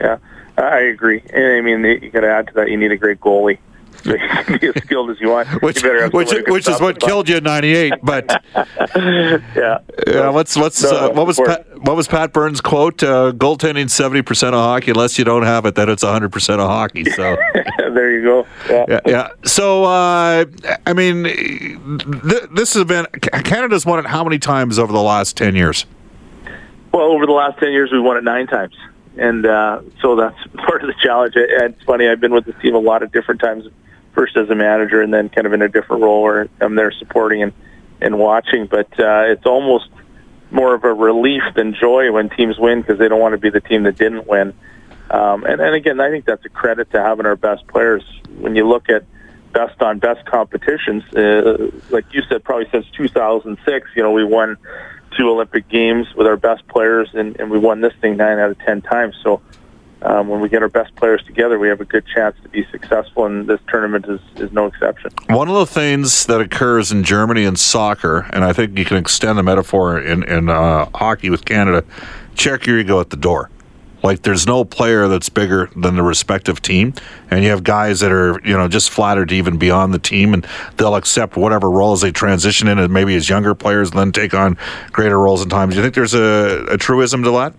Yeah, 0.00 0.18
I 0.56 0.80
agree. 0.80 1.22
I 1.34 1.60
mean, 1.60 1.84
you 1.84 2.10
got 2.10 2.20
to 2.20 2.30
add 2.30 2.48
to 2.48 2.54
that, 2.54 2.70
you 2.70 2.76
need 2.76 2.92
a 2.92 2.96
great 2.96 3.20
goalie. 3.20 3.58
be 4.60 4.68
as 4.68 4.82
skilled 4.82 5.10
as 5.10 5.20
you 5.20 5.30
want. 5.30 5.48
Which, 5.62 5.82
you 5.82 6.08
which, 6.12 6.30
which 6.46 6.68
is 6.68 6.80
what 6.80 7.00
killed 7.00 7.28
you 7.28 7.38
in 7.38 7.44
'98. 7.44 7.94
But 8.02 8.42
yeah, 8.96 9.78
yeah. 10.06 10.28
What's 10.28 10.56
what's 10.56 10.82
no, 10.82 10.90
uh, 10.90 11.12
what 11.12 11.26
was 11.26 11.38
Pat, 11.38 11.66
what 11.80 11.96
was 11.96 12.06
Pat 12.06 12.32
Burns' 12.32 12.60
quote? 12.60 13.02
Uh, 13.02 13.32
Goaltending 13.32 13.90
seventy 13.90 14.22
percent 14.22 14.54
of 14.54 14.60
hockey. 14.60 14.90
Unless 14.90 15.18
you 15.18 15.24
don't 15.24 15.44
have 15.44 15.64
it, 15.64 15.74
then 15.74 15.88
it's 15.88 16.02
hundred 16.02 16.32
percent 16.32 16.60
of 16.60 16.68
hockey. 16.68 17.04
So 17.04 17.36
there 17.78 18.12
you 18.12 18.22
go. 18.22 18.46
Yeah, 18.68 18.84
yeah. 18.88 19.00
yeah. 19.06 19.28
So 19.44 19.84
uh, 19.84 20.44
I 20.86 20.92
mean, 20.92 21.24
th- 21.24 22.48
this 22.52 22.74
has 22.74 22.84
been 22.84 23.06
Canada's 23.22 23.86
won 23.86 24.00
it 24.00 24.06
how 24.06 24.22
many 24.22 24.38
times 24.38 24.78
over 24.78 24.92
the 24.92 25.02
last 25.02 25.36
ten 25.36 25.56
years? 25.56 25.86
Well, 26.92 27.04
over 27.06 27.24
the 27.24 27.32
last 27.32 27.58
ten 27.58 27.72
years, 27.72 27.90
we've 27.90 28.02
won 28.02 28.18
it 28.18 28.24
nine 28.24 28.46
times 28.46 28.74
and 29.16 29.46
uh, 29.46 29.80
so 30.00 30.16
that's 30.16 30.36
part 30.56 30.82
of 30.82 30.88
the 30.88 30.94
challenge. 31.00 31.34
And 31.36 31.74
it's 31.74 31.82
funny, 31.84 32.08
I've 32.08 32.20
been 32.20 32.34
with 32.34 32.46
this 32.46 32.56
team 32.60 32.74
a 32.74 32.78
lot 32.78 33.02
of 33.02 33.12
different 33.12 33.40
times 33.40 33.64
first 34.14 34.36
as 34.36 34.48
a 34.50 34.54
manager 34.54 35.02
and 35.02 35.12
then 35.12 35.28
kind 35.28 35.46
of 35.46 35.52
in 35.52 35.62
a 35.62 35.68
different 35.68 36.02
role 36.02 36.22
where 36.22 36.48
I'm 36.60 36.74
there 36.74 36.92
supporting 36.92 37.42
and, 37.42 37.52
and 38.00 38.18
watching. 38.18 38.66
But 38.66 38.88
uh, 38.98 39.24
it's 39.26 39.46
almost 39.46 39.88
more 40.50 40.74
of 40.74 40.84
a 40.84 40.94
relief 40.94 41.42
than 41.54 41.74
joy 41.74 42.12
when 42.12 42.30
teams 42.30 42.58
win 42.58 42.80
because 42.80 42.98
they 42.98 43.08
don't 43.08 43.20
want 43.20 43.32
to 43.32 43.38
be 43.38 43.50
the 43.50 43.60
team 43.60 43.82
that 43.84 43.96
didn't 43.96 44.26
win. 44.26 44.54
Um, 45.10 45.44
and, 45.44 45.60
and 45.60 45.74
again, 45.74 46.00
I 46.00 46.10
think 46.10 46.24
that's 46.24 46.44
a 46.44 46.48
credit 46.48 46.90
to 46.92 47.00
having 47.00 47.26
our 47.26 47.36
best 47.36 47.66
players. 47.66 48.02
When 48.38 48.56
you 48.56 48.66
look 48.66 48.88
at 48.88 49.04
best 49.52 49.80
on 49.82 49.98
best 49.98 50.24
competitions, 50.26 51.02
uh, 51.14 51.70
like 51.90 52.12
you 52.12 52.22
said, 52.28 52.44
probably 52.44 52.68
since 52.70 52.86
2006, 52.96 53.88
you 53.94 54.02
know, 54.02 54.12
we 54.12 54.24
won 54.24 54.56
two 55.16 55.28
Olympic 55.28 55.68
games 55.68 56.06
with 56.14 56.26
our 56.26 56.36
best 56.36 56.66
players, 56.68 57.08
and, 57.14 57.38
and 57.38 57.50
we 57.50 57.58
won 57.58 57.80
this 57.80 57.92
thing 58.00 58.16
nine 58.16 58.38
out 58.38 58.50
of 58.50 58.58
ten 58.60 58.82
times. 58.82 59.16
So 59.22 59.40
um, 60.04 60.28
when 60.28 60.40
we 60.40 60.48
get 60.48 60.62
our 60.62 60.68
best 60.68 60.94
players 60.96 61.22
together, 61.24 61.58
we 61.58 61.68
have 61.68 61.80
a 61.80 61.84
good 61.84 62.06
chance 62.06 62.36
to 62.42 62.48
be 62.50 62.66
successful, 62.70 63.24
and 63.24 63.46
this 63.46 63.60
tournament 63.68 64.06
is, 64.06 64.20
is 64.36 64.52
no 64.52 64.66
exception. 64.66 65.10
One 65.28 65.48
of 65.48 65.54
the 65.54 65.66
things 65.66 66.26
that 66.26 66.40
occurs 66.40 66.92
in 66.92 67.04
Germany 67.04 67.44
in 67.44 67.56
soccer, 67.56 68.26
and 68.30 68.44
I 68.44 68.52
think 68.52 68.78
you 68.78 68.84
can 68.84 68.98
extend 68.98 69.38
the 69.38 69.42
metaphor 69.42 69.98
in, 69.98 70.22
in 70.24 70.50
uh, 70.50 70.90
hockey 70.94 71.30
with 71.30 71.46
Canada, 71.46 71.84
check 72.34 72.66
your 72.66 72.78
ego 72.78 73.00
at 73.00 73.10
the 73.10 73.16
door. 73.16 73.50
Like 74.02 74.20
there's 74.20 74.46
no 74.46 74.66
player 74.66 75.08
that's 75.08 75.30
bigger 75.30 75.70
than 75.74 75.96
the 75.96 76.02
respective 76.02 76.60
team, 76.60 76.92
and 77.30 77.42
you 77.42 77.48
have 77.48 77.64
guys 77.64 78.00
that 78.00 78.12
are 78.12 78.38
you 78.44 78.54
know 78.54 78.68
just 78.68 78.90
flattered 78.90 79.30
to 79.30 79.34
even 79.34 79.56
beyond 79.56 79.94
the 79.94 79.98
team, 79.98 80.34
and 80.34 80.46
they'll 80.76 80.94
accept 80.94 81.38
whatever 81.38 81.70
roles 81.70 82.02
they 82.02 82.12
transition 82.12 82.68
in, 82.68 82.78
and 82.78 82.92
maybe 82.92 83.14
as 83.14 83.30
younger 83.30 83.54
players, 83.54 83.88
and 83.88 83.98
then 83.98 84.12
take 84.12 84.34
on 84.34 84.58
greater 84.92 85.18
roles 85.18 85.42
in 85.42 85.48
time. 85.48 85.70
Do 85.70 85.76
you 85.76 85.82
think 85.82 85.94
there's 85.94 86.12
a, 86.12 86.66
a 86.68 86.76
truism 86.76 87.22
to 87.22 87.30
that? 87.30 87.54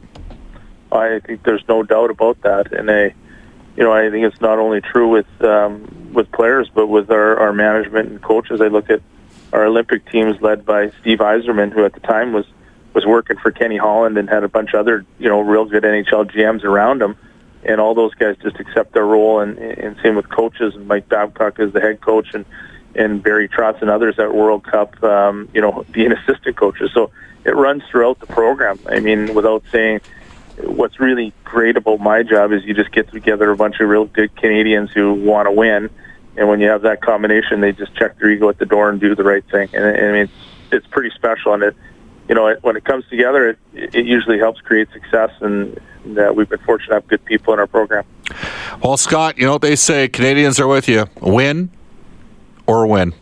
I 0.98 1.20
think 1.20 1.44
there's 1.44 1.64
no 1.68 1.84
doubt 1.84 2.10
about 2.10 2.42
that, 2.42 2.72
and 2.74 2.90
I, 2.90 3.14
you 3.76 3.84
know, 3.84 3.94
I 3.94 4.10
think 4.10 4.26
it's 4.26 4.42
not 4.42 4.60
only 4.60 4.82
true 4.82 5.10
with 5.10 5.44
um, 5.44 6.12
with 6.14 6.32
players, 6.32 6.70
but 6.74 6.88
with 6.88 7.12
our, 7.12 7.38
our 7.38 7.54
management 7.54 8.10
and 8.10 8.22
coaches. 8.22 8.62
I 8.62 8.68
look 8.68 8.90
at 8.90 9.02
our 9.54 9.66
Olympic 9.66 10.10
teams 10.10 10.42
led 10.42 10.66
by 10.66 10.92
Steve 11.02 11.20
Yzerman, 11.20 11.72
who 11.72 11.86
at 11.86 11.94
the 11.94 12.00
time 12.00 12.34
was 12.34 12.46
was 12.94 13.06
working 13.06 13.38
for 13.38 13.52
Kenny 13.52 13.78
Holland 13.78 14.18
and 14.18 14.30
had 14.30 14.44
a 14.44 14.48
bunch 14.48 14.74
of 14.74 14.80
other, 14.80 15.06
you 15.20 15.28
know, 15.28 15.42
real 15.42 15.66
good 15.66 15.84
NHL 15.84 16.32
GMs 16.32 16.64
around 16.64 17.02
him, 17.02 17.18
and 17.64 17.82
all 17.82 17.94
those 17.94 18.14
guys 18.14 18.38
just 18.42 18.58
accept 18.60 18.94
their 18.94 19.06
role. 19.06 19.42
And, 19.42 19.58
and 19.58 19.98
same 20.02 20.16
with 20.16 20.30
coaches, 20.30 20.76
and 20.76 20.88
Mike 20.88 21.10
Babcock 21.10 21.60
is 21.60 21.74
the 21.74 21.82
head 21.82 22.02
coach, 22.02 22.34
and 22.34 22.46
and 22.96 23.22
Barry 23.22 23.50
Trotz 23.50 23.82
and 23.82 23.90
others 23.90 24.18
at 24.20 24.34
World 24.34 24.64
Cup, 24.64 25.04
um, 25.04 25.50
you 25.54 25.62
know, 25.62 25.86
being 25.92 26.12
assistant 26.28 26.56
coaches. 26.56 26.92
So 26.94 27.12
it 27.44 27.56
runs 27.56 27.84
throughout 27.92 28.20
the 28.20 28.28
program. 28.28 28.80
I 28.88 29.00
mean, 29.00 29.34
without 29.34 29.64
saying 29.72 30.00
what's 30.64 31.00
really 31.00 31.34
great 31.44 31.78
about 31.78 32.00
my 32.00 32.24
job 32.24 32.52
is 32.52 32.64
you 32.64 32.74
just 32.74 32.92
get 32.92 33.12
together 33.12 33.52
a 33.52 33.58
bunch 33.58 33.80
of 33.80 33.90
real 33.90 34.06
good 34.06 34.36
Canadians 34.36 34.92
who 34.92 35.14
want 35.14 35.48
to 35.48 35.52
win, 35.52 35.90
and 36.38 36.48
when 36.48 36.60
you 36.60 36.70
have 36.70 36.82
that 36.84 37.02
combination, 37.02 37.62
they 37.62 37.72
just 37.72 37.96
check 37.96 38.18
their 38.20 38.30
ego 38.30 38.50
at 38.50 38.58
the 38.58 38.66
door 38.66 38.90
and 38.90 39.00
do 39.00 39.16
the 39.16 39.24
right 39.24 39.44
thing. 39.52 39.70
And, 39.74 39.84
and 39.84 40.06
I 40.06 40.12
mean, 40.12 40.22
it's, 40.24 40.34
it's 40.72 40.88
pretty 40.88 41.12
special, 41.16 41.54
and 41.54 41.64
it, 41.64 41.76
you 42.28 42.36
know, 42.36 42.48
it, 42.48 42.64
when 42.64 42.76
it 42.76 42.84
comes 42.84 43.08
together, 43.10 43.50
it, 43.50 43.60
it 43.74 44.06
usually 44.06 44.40
helps 44.40 44.62
create 44.62 44.90
success, 44.92 45.32
and, 45.42 45.80
and 46.04 46.20
uh, 46.20 46.34
we've 46.36 46.50
been 46.50 46.60
fortunate 46.60 46.88
to 46.88 46.94
have 46.96 47.08
good 47.08 47.24
people 47.26 47.54
in 47.54 47.60
our 47.60 47.68
program. 47.68 48.06
Well, 48.84 48.98
Scott, 48.98 49.38
you 49.38 49.46
know 49.46 49.54
what 49.54 49.62
they 49.62 49.76
say: 49.76 50.08
Canadians 50.08 50.60
are 50.60 50.68
with 50.68 50.88
you. 50.88 51.06
Win 51.22 51.70
or 52.68 52.88
win. 52.88 53.14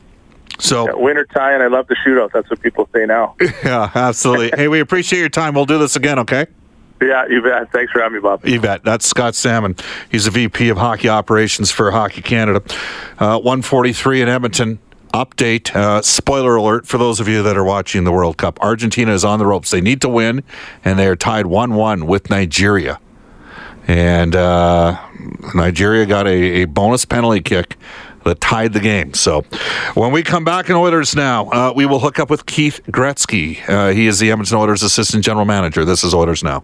So 0.59 0.87
yeah, 0.87 0.93
win 0.93 1.17
or 1.17 1.25
tie, 1.25 1.53
and 1.53 1.61
I 1.61 1.67
love 1.67 1.87
the 1.87 1.95
shootout. 1.95 2.31
That's 2.31 2.49
what 2.49 2.61
people 2.61 2.87
say 2.93 3.05
now. 3.05 3.35
yeah, 3.63 3.91
absolutely. 3.93 4.51
hey, 4.55 4.67
we 4.67 4.79
appreciate 4.79 5.19
your 5.19 5.29
time. 5.29 5.53
We'll 5.53 5.65
do 5.65 5.77
this 5.77 5.95
again, 5.95 6.19
okay? 6.19 6.47
Yeah, 7.03 7.25
you 7.27 7.41
bet. 7.41 7.71
Thanks 7.71 7.91
for 7.91 8.01
having 8.01 8.15
me, 8.15 8.21
Bob. 8.21 8.45
You 8.45 8.61
bet. 8.61 8.83
That's 8.83 9.05
Scott 9.05 9.33
Salmond. 9.33 9.81
He's 10.09 10.25
the 10.25 10.31
VP 10.31 10.69
of 10.69 10.77
Hockey 10.77 11.09
Operations 11.09 11.69
for 11.69 11.91
Hockey 11.91 12.21
Canada. 12.21 12.61
Uh, 13.19 13.39
143 13.39 14.21
in 14.21 14.29
Edmonton. 14.29 14.79
Update, 15.13 15.75
uh, 15.75 16.01
spoiler 16.01 16.55
alert 16.55 16.87
for 16.87 16.97
those 16.97 17.19
of 17.19 17.27
you 17.27 17.43
that 17.43 17.55
are 17.55 17.63
watching 17.63 18.03
the 18.03 18.11
World 18.11 18.37
Cup. 18.37 18.59
Argentina 18.61 19.13
is 19.13 19.23
on 19.23 19.37
the 19.37 19.45
ropes. 19.45 19.69
They 19.69 19.81
need 19.81 20.01
to 20.01 20.09
win, 20.09 20.43
and 20.83 20.97
they 20.97 21.05
are 21.05 21.15
tied 21.15 21.45
1 21.45 21.75
1 21.75 22.07
with 22.07 22.31
Nigeria. 22.31 22.99
And 23.87 24.35
uh, 24.35 24.99
Nigeria 25.53 26.07
got 26.07 26.25
a, 26.25 26.63
a 26.63 26.65
bonus 26.65 27.05
penalty 27.05 27.41
kick 27.41 27.77
that 28.23 28.41
tied 28.41 28.73
the 28.73 28.79
game. 28.79 29.13
So 29.13 29.41
when 29.93 30.11
we 30.11 30.23
come 30.23 30.45
back 30.45 30.69
in 30.69 30.75
Oilers 30.75 31.15
now, 31.15 31.49
uh, 31.51 31.73
we 31.75 31.85
will 31.85 31.99
hook 31.99 32.17
up 32.17 32.31
with 32.31 32.47
Keith 32.47 32.81
Gretzky. 32.87 33.67
Uh, 33.69 33.89
he 33.89 34.07
is 34.07 34.17
the 34.17 34.31
Edmonton 34.31 34.57
Oilers 34.57 34.81
assistant 34.81 35.23
general 35.23 35.45
manager. 35.45 35.85
This 35.85 36.03
is 36.03 36.15
Oilers 36.15 36.43
Now. 36.43 36.63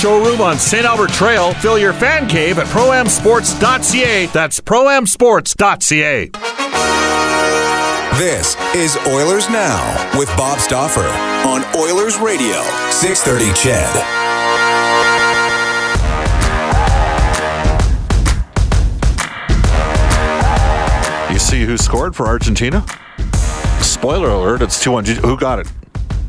showroom 0.00 0.40
on 0.40 0.58
St. 0.58 0.86
Albert 0.86 1.10
Trail. 1.10 1.52
Fill 1.54 1.78
your 1.78 1.92
fan 1.92 2.26
cave 2.26 2.58
at 2.58 2.66
proamsports.ca. 2.68 4.26
That's 4.26 4.58
proamsports.ca. 4.58 6.30
This 8.18 8.56
is 8.74 8.96
Oilers 9.06 9.48
Now 9.50 10.18
with 10.18 10.28
Bob 10.36 10.58
Stauffer 10.58 11.06
on 11.46 11.64
Oilers 11.76 12.18
Radio, 12.18 12.62
630 12.90 13.44
Ched. 13.52 13.94
You 21.32 21.38
see 21.38 21.64
who 21.64 21.76
scored 21.76 22.16
for 22.16 22.26
Argentina? 22.26 22.84
Spoiler 23.80 24.30
alert, 24.30 24.62
it's 24.62 24.82
2 24.82 24.90
1. 24.92 25.04
Who 25.06 25.36
got 25.38 25.58
it? 25.58 25.70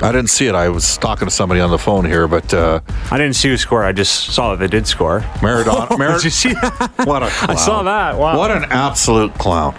I 0.01 0.12
didn't 0.12 0.29
see 0.31 0.48
it. 0.48 0.55
I 0.55 0.70
was 0.70 0.98
talking 0.98 1.27
to 1.27 1.34
somebody 1.34 1.62
on 1.62 1.70
the 1.70 1.77
phone 1.77 2.05
here, 2.05 2.27
but 2.27 2.51
uh, 2.53 2.79
I 3.12 3.17
didn't 3.17 3.36
see 3.36 3.50
who 3.50 3.58
score. 3.58 3.84
I 3.84 3.91
just 3.91 4.31
saw 4.34 4.50
that 4.55 4.60
they 4.60 4.67
did 4.67 4.88
score. 4.88 5.20
Maradona. 5.41 5.96
Mar- 5.98 6.13
Did 6.15 6.24
you 6.24 6.29
see 6.31 6.53
that? 6.53 6.91
what 7.05 7.22
a 7.22 7.27
clown. 7.29 7.50
I 7.50 7.55
saw 7.55 7.84
that. 7.84 8.17
Wow. 8.17 8.38
What 8.38 8.50
an 8.51 8.63
absolute 8.65 9.34
clown. 9.36 9.74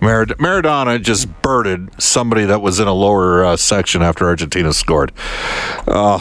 Marad- 0.00 0.36
Maradona 0.36 1.00
just 1.02 1.26
birded 1.42 2.00
somebody 2.00 2.44
that 2.44 2.60
was 2.62 2.78
in 2.78 2.86
a 2.86 2.92
lower 2.92 3.44
uh, 3.44 3.56
section 3.56 4.02
after 4.02 4.26
Argentina 4.26 4.72
scored. 4.72 5.10
Oh, 5.88 6.20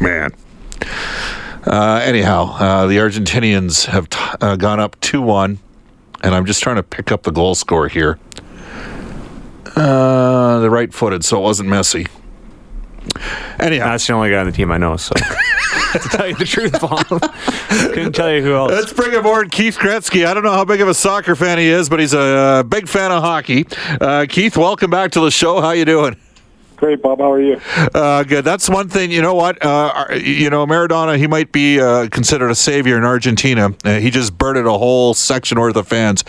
man. 0.00 0.30
Uh, 1.66 2.00
anyhow, 2.04 2.54
uh, 2.58 2.86
the 2.86 2.96
Argentinians 2.96 3.86
have 3.86 4.08
t- 4.08 4.18
uh, 4.40 4.56
gone 4.56 4.80
up 4.80 4.98
2 5.00 5.20
1, 5.20 5.58
and 6.22 6.34
I'm 6.34 6.46
just 6.46 6.62
trying 6.62 6.76
to 6.76 6.82
pick 6.82 7.12
up 7.12 7.22
the 7.24 7.30
goal 7.32 7.54
score 7.54 7.88
here. 7.88 8.18
Uh, 9.74 10.60
the 10.60 10.70
right 10.70 10.92
footed, 10.92 11.24
so 11.24 11.38
it 11.38 11.42
wasn't 11.42 11.68
messy. 11.68 12.06
Anyhow, 13.58 13.86
That's 13.86 14.06
the 14.06 14.12
only 14.12 14.30
guy 14.30 14.38
on 14.38 14.46
the 14.46 14.52
team 14.52 14.70
I 14.70 14.78
know. 14.78 14.96
So 14.96 15.14
to 15.92 16.08
tell 16.08 16.26
you 16.26 16.34
the 16.36 16.44
truth, 16.44 16.80
Bob, 16.80 17.06
couldn't 17.92 18.12
tell 18.12 18.32
you 18.32 18.42
who 18.42 18.54
else. 18.54 18.72
Let's 18.72 18.92
bring 18.92 19.14
aboard 19.14 19.50
Keith 19.50 19.76
Gretzky. 19.76 20.26
I 20.26 20.32
don't 20.32 20.42
know 20.42 20.52
how 20.52 20.64
big 20.64 20.80
of 20.80 20.88
a 20.88 20.94
soccer 20.94 21.36
fan 21.36 21.58
he 21.58 21.66
is, 21.66 21.88
but 21.90 22.00
he's 22.00 22.14
a 22.14 22.20
uh, 22.20 22.62
big 22.62 22.88
fan 22.88 23.12
of 23.12 23.22
hockey. 23.22 23.66
Uh, 24.00 24.24
Keith, 24.28 24.56
welcome 24.56 24.90
back 24.90 25.10
to 25.12 25.20
the 25.20 25.30
show. 25.30 25.60
How 25.60 25.72
you 25.72 25.84
doing? 25.84 26.16
Great, 26.82 27.00
Bob. 27.00 27.20
How 27.20 27.30
are 27.30 27.40
you? 27.40 27.60
Uh, 27.94 28.24
good. 28.24 28.44
That's 28.44 28.68
one 28.68 28.88
thing. 28.88 29.12
You 29.12 29.22
know 29.22 29.34
what? 29.34 29.64
Uh, 29.64 30.06
you 30.16 30.50
know, 30.50 30.66
Maradona. 30.66 31.16
He 31.16 31.28
might 31.28 31.52
be 31.52 31.80
uh, 31.80 32.08
considered 32.08 32.50
a 32.50 32.56
savior 32.56 32.98
in 32.98 33.04
Argentina. 33.04 33.72
Uh, 33.84 34.00
he 34.00 34.10
just 34.10 34.36
birded 34.36 34.66
a 34.66 34.76
whole 34.76 35.14
section 35.14 35.60
worth 35.60 35.76
of 35.76 35.86
fans. 35.86 36.24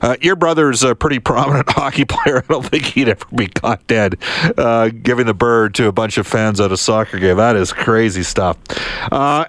Uh, 0.00 0.16
your 0.22 0.34
brother's 0.34 0.82
a 0.82 0.94
pretty 0.94 1.18
prominent 1.18 1.68
hockey 1.68 2.06
player. 2.06 2.38
I 2.38 2.46
don't 2.50 2.64
think 2.64 2.86
he'd 2.86 3.10
ever 3.10 3.26
be 3.36 3.48
caught 3.48 3.86
dead 3.86 4.16
uh, 4.56 4.88
giving 4.88 5.26
the 5.26 5.34
bird 5.34 5.74
to 5.74 5.88
a 5.88 5.92
bunch 5.92 6.16
of 6.16 6.26
fans 6.26 6.58
at 6.58 6.72
a 6.72 6.78
soccer 6.78 7.18
game. 7.18 7.36
That 7.36 7.56
is 7.56 7.74
crazy 7.74 8.22
stuff. 8.22 8.56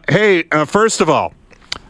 Hey, 0.09 0.43
first 0.67 0.99
of 0.99 1.09
all. 1.09 1.33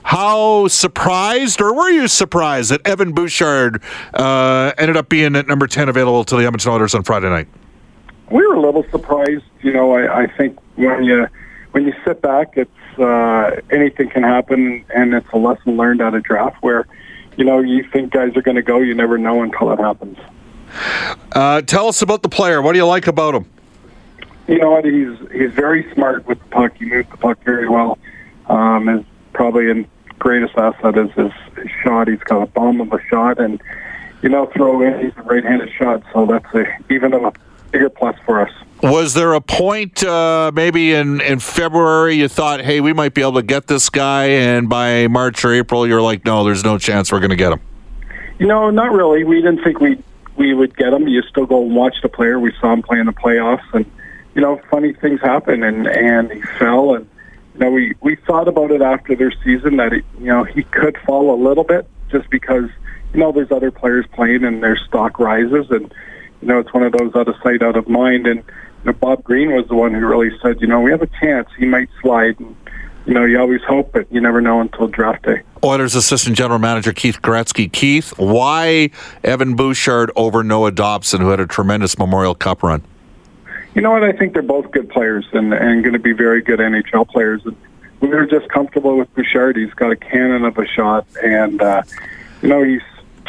How 0.04 0.68
surprised, 0.68 1.60
or 1.60 1.74
were 1.74 1.90
you 1.90 2.08
surprised 2.08 2.72
that 2.72 2.86
Evan 2.88 3.14
Bouchard 3.14 3.82
uh, 4.14 4.72
ended 4.78 4.98
up 4.98 5.10
being 5.10 5.36
at 5.36 5.48
number 5.48 5.68
10 5.68 5.90
available 5.90 6.24
to 6.24 6.36
the 6.36 6.46
Edmonton 6.46 6.72
Oilers 6.72 6.96
on 6.96 7.04
Friday 7.04 7.30
night? 7.30 7.48
We 8.32 8.46
were 8.46 8.56
a 8.56 8.62
little 8.62 8.84
surprised. 8.92 9.46
You 9.62 9.74
know, 9.74 9.94
I, 9.94 10.24
I 10.24 10.28
think 10.28 10.60
when 10.76 11.04
you 11.04 11.28
when 11.72 11.86
you 11.86 11.94
sit 12.06 12.22
back, 12.22 12.58
it's 12.58 13.00
uh, 13.00 13.62
anything 13.70 14.10
can 14.10 14.24
happen, 14.24 14.86
and 14.94 15.14
it's 15.14 15.30
a 15.32 15.38
lesson 15.38 15.78
learned 15.78 16.02
out 16.02 16.16
of 16.16 16.24
draft 16.24 16.62
where, 16.62 16.88
you 17.38 17.46
know, 17.46 17.60
you 17.60 17.84
think 17.84 18.12
guys 18.12 18.36
are 18.36 18.42
going 18.42 18.56
to 18.56 18.62
go, 18.62 18.80
you 18.80 18.94
never 18.94 19.18
know 19.18 19.42
until 19.42 19.72
it 19.72 19.80
happens. 19.80 20.18
Uh, 21.32 21.62
tell 21.62 21.88
us 21.88 22.02
about 22.02 22.22
the 22.22 22.30
player. 22.30 22.62
What 22.62 22.74
do 22.74 22.80
you 22.80 22.86
like 22.86 23.08
about 23.08 23.36
him? 23.36 23.46
You 24.48 24.58
know 24.58 24.72
what? 24.72 24.86
He's 24.86 25.18
he's 25.32 25.52
very 25.52 25.92
smart 25.94 26.26
with 26.28 26.40
the 26.40 26.50
puck. 26.50 26.76
He 26.78 26.86
moves 26.86 27.10
the 27.10 27.18
puck 27.18 27.44
very 27.44 27.70
well. 27.70 27.98
Um, 28.48 28.88
his 28.88 29.06
probably 29.34 29.66
his 29.68 29.86
greatest 30.18 30.58
asset 30.58 30.98
is 30.98 31.12
his, 31.12 31.32
his 31.56 31.72
shot. 31.84 32.08
He's 32.08 32.20
got 32.20 32.42
a 32.42 32.48
bomb 32.48 32.82
of 32.82 32.92
a 32.92 33.00
shot, 33.08 33.40
and 33.40 33.62
you 34.22 34.30
know, 34.30 34.48
throw 34.48 34.82
in. 34.82 35.00
He's 35.00 35.16
a 35.18 35.22
right-handed 35.22 35.72
shot, 35.72 36.04
so 36.12 36.26
that's 36.26 36.54
a, 36.54 36.66
even 36.92 37.14
a 37.14 37.32
bigger 37.72 37.90
plus 37.90 38.16
for 38.26 38.42
us. 38.42 38.52
Was 38.82 39.14
there 39.14 39.34
a 39.34 39.42
point, 39.42 40.04
uh, 40.04 40.52
maybe 40.54 40.94
in, 40.94 41.20
in 41.20 41.40
February, 41.40 42.16
you 42.16 42.30
thought, 42.30 42.62
hey, 42.62 42.80
we 42.80 42.94
might 42.94 43.14
be 43.14 43.22
able 43.22 43.34
to 43.34 43.44
get 43.44 43.68
this 43.68 43.90
guy, 43.90 44.26
and 44.26 44.70
by 44.70 45.08
March 45.08 45.44
or 45.44 45.54
April, 45.54 45.86
you're 45.86 46.02
like, 46.02 46.24
no, 46.26 46.46
there's 46.46 46.64
no 46.64 46.78
chance 46.78 47.12
we're 47.12 47.20
going 47.20 47.32
to 47.32 47.36
get 47.36 47.52
him? 47.52 47.60
You 48.40 48.48
know, 48.48 48.70
not 48.70 48.94
really. 48.94 49.26
We 49.26 49.42
didn't 49.42 49.64
think 49.64 49.82
we 49.82 50.02
we 50.38 50.54
would 50.54 50.76
get 50.78 50.94
him. 50.94 51.08
You 51.10 51.22
still 51.24 51.46
go 51.46 51.66
and 51.66 51.76
watch 51.76 51.96
the 52.02 52.08
player. 52.08 52.40
We 52.40 52.54
saw 52.62 52.72
him 52.72 52.82
play 52.82 53.00
in 53.00 53.08
the 53.08 53.12
playoffs, 53.12 53.74
and 53.74 53.86
you 54.34 54.42
know, 54.42 54.62
funny 54.72 54.94
things 54.94 55.20
happen, 55.20 55.64
and 55.64 55.86
and 55.86 56.32
he 56.32 56.42
fell, 56.58 56.96
and 56.96 57.06
you 57.56 57.60
know, 57.60 57.72
we 57.72 57.96
we 58.00 58.16
thought 58.16 58.48
about 58.48 58.72
it 58.72 58.82
after 58.82 59.14
their 59.16 59.34
season 59.44 59.76
that 59.78 59.92
he, 59.92 60.02
you 60.18 60.28
know 60.28 60.46
he 60.46 60.64
could 60.64 60.98
fall 61.00 61.34
a 61.34 61.40
little 61.42 61.66
bit 61.66 61.86
just 62.10 62.30
because 62.30 62.70
you 63.14 63.20
know 63.20 63.34
there's 63.34 63.52
other 63.52 63.72
players 63.72 64.06
playing 64.14 64.46
and 64.46 64.64
their 64.64 64.78
stock 64.78 65.20
rises, 65.20 65.70
and 65.70 65.94
you 66.42 66.48
know 66.48 66.60
it's 66.60 66.74
one 66.74 66.84
of 66.84 66.92
those 66.94 67.14
out 67.16 67.28
of 67.28 67.36
sight, 67.44 67.62
out 67.62 67.76
of 67.76 67.88
mind, 67.88 68.28
and 68.28 68.44
you 68.84 68.92
know, 68.92 68.94
Bob 68.94 69.24
Green 69.24 69.52
was 69.52 69.68
the 69.68 69.76
one 69.76 69.94
who 69.94 70.06
really 70.06 70.32
said, 70.42 70.62
you 70.62 70.68
know, 70.68 70.80
we 70.80 70.92
have 70.92 71.02
a 71.02 71.10
chance. 71.20 71.50
He 71.58 71.66
might 71.66 71.90
slide. 72.02 72.40
And, 72.40 72.56
you 73.06 73.14
know, 73.14 73.26
you 73.26 73.40
always 73.40 73.62
hope, 73.64 73.92
but 73.92 74.12
you 74.12 74.22
never 74.22 74.40
know 74.40 74.62
until 74.62 74.88
draft 74.88 75.24
day. 75.24 75.42
Oilers 75.64 75.96
assistant 75.96 76.38
general 76.38 76.60
manager 76.60 76.94
Keith 76.94 77.22
Gretzky. 77.22 77.72
Keith, 77.72 78.18
why 78.18 78.92
Evan 79.24 79.56
Bouchard 79.56 80.12
over 80.16 80.44
Noah 80.44 80.72
Dobson, 80.72 81.20
who 81.20 81.30
had 81.30 81.40
a 81.40 81.48
tremendous 81.48 81.98
Memorial 81.98 82.36
Cup 82.36 82.64
run? 82.64 82.84
You 83.76 83.82
know 83.82 83.92
what? 83.92 84.04
I 84.04 84.14
think 84.14 84.34
they're 84.34 84.42
both 84.42 84.72
good 84.72 84.90
players 84.90 85.26
and, 85.34 85.54
and 85.54 85.84
going 85.84 85.94
to 85.94 86.00
be 86.00 86.14
very 86.14 86.42
good 86.42 86.60
NHL 86.60 87.08
players. 87.10 87.46
And 87.46 87.56
we 88.00 88.10
were 88.10 88.26
just 88.26 88.48
comfortable 88.50 88.98
with 88.98 89.14
Bouchard. 89.14 89.58
He's 89.58 89.74
got 89.74 89.92
a 89.92 89.96
cannon 89.96 90.46
of 90.46 90.58
a 90.58 90.66
shot, 90.66 91.06
and 91.24 91.62
uh, 91.62 91.84
you 92.42 92.50
know 92.50 92.64
he's 92.64 92.82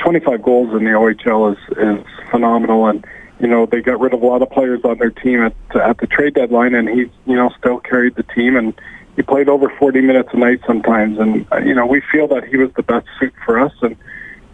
25 0.03 0.43
goals 0.43 0.73
in 0.73 0.85
the 0.85 0.91
OHL 0.91 1.53
is 1.53 1.79
is 1.79 2.07
phenomenal. 2.31 2.87
And 2.87 3.05
you 3.39 3.47
know 3.47 3.67
they 3.67 3.81
got 3.81 4.01
rid 4.01 4.13
of 4.13 4.23
a 4.23 4.27
lot 4.27 4.43
of 4.43 4.51
players 4.51 4.81
on 4.85 4.99
their 4.99 5.11
team 5.11 5.43
at 5.43 5.55
at 5.77 5.99
the 5.99 6.07
trade 6.07 6.35
deadline, 6.35 6.75
and 6.75 6.89
he's 6.89 7.09
you 7.27 7.37
know 7.37 7.51
still 7.59 7.79
carried 7.81 8.17
the 8.17 8.23
team 8.23 8.57
and 8.57 8.79
he 9.17 9.23
played 9.23 9.49
over 9.49 9.69
40 9.69 10.01
minutes 10.01 10.31
a 10.33 10.37
night 10.37 10.61
sometimes. 10.67 11.19
And 11.19 11.47
uh, 11.53 11.59
you 11.59 11.75
know 11.75 11.87
we 11.87 12.03
feel 12.13 12.29
that 12.29 12.45
he 12.45 12.57
was 12.57 12.73
the 12.75 12.83
best 12.83 13.07
suit 13.19 13.35
for 13.45 13.59
us, 13.59 13.73
and 13.83 13.97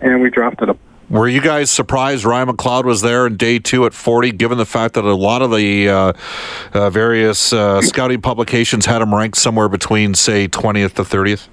and 0.01 0.21
we 0.21 0.31
drafted 0.31 0.69
him. 0.69 0.79
Were 1.09 1.29
you 1.29 1.41
guys 1.41 1.71
surprised 1.71 2.25
Ryan 2.25 2.49
McLeod 2.49 2.85
was 2.85 3.01
there 3.01 3.29
in 3.29 3.37
day 3.37 3.61
two 3.61 3.87
at 3.87 3.95
40, 3.95 4.33
given 4.33 4.59
the 4.59 4.67
fact 4.67 4.95
that 4.95 5.05
a 5.05 5.15
lot 5.15 5.41
of 5.41 5.53
the 5.53 5.89
uh, 5.89 6.13
uh, 6.73 6.91
various 6.91 7.53
uh, 7.53 7.81
scouting 7.81 8.21
publications 8.21 8.87
had 8.87 9.03
him 9.03 9.15
ranked 9.15 9.39
somewhere 9.39 9.69
between, 9.69 10.15
say, 10.15 10.49
20th 10.49 10.95
to 10.95 11.03
30th? 11.03 11.47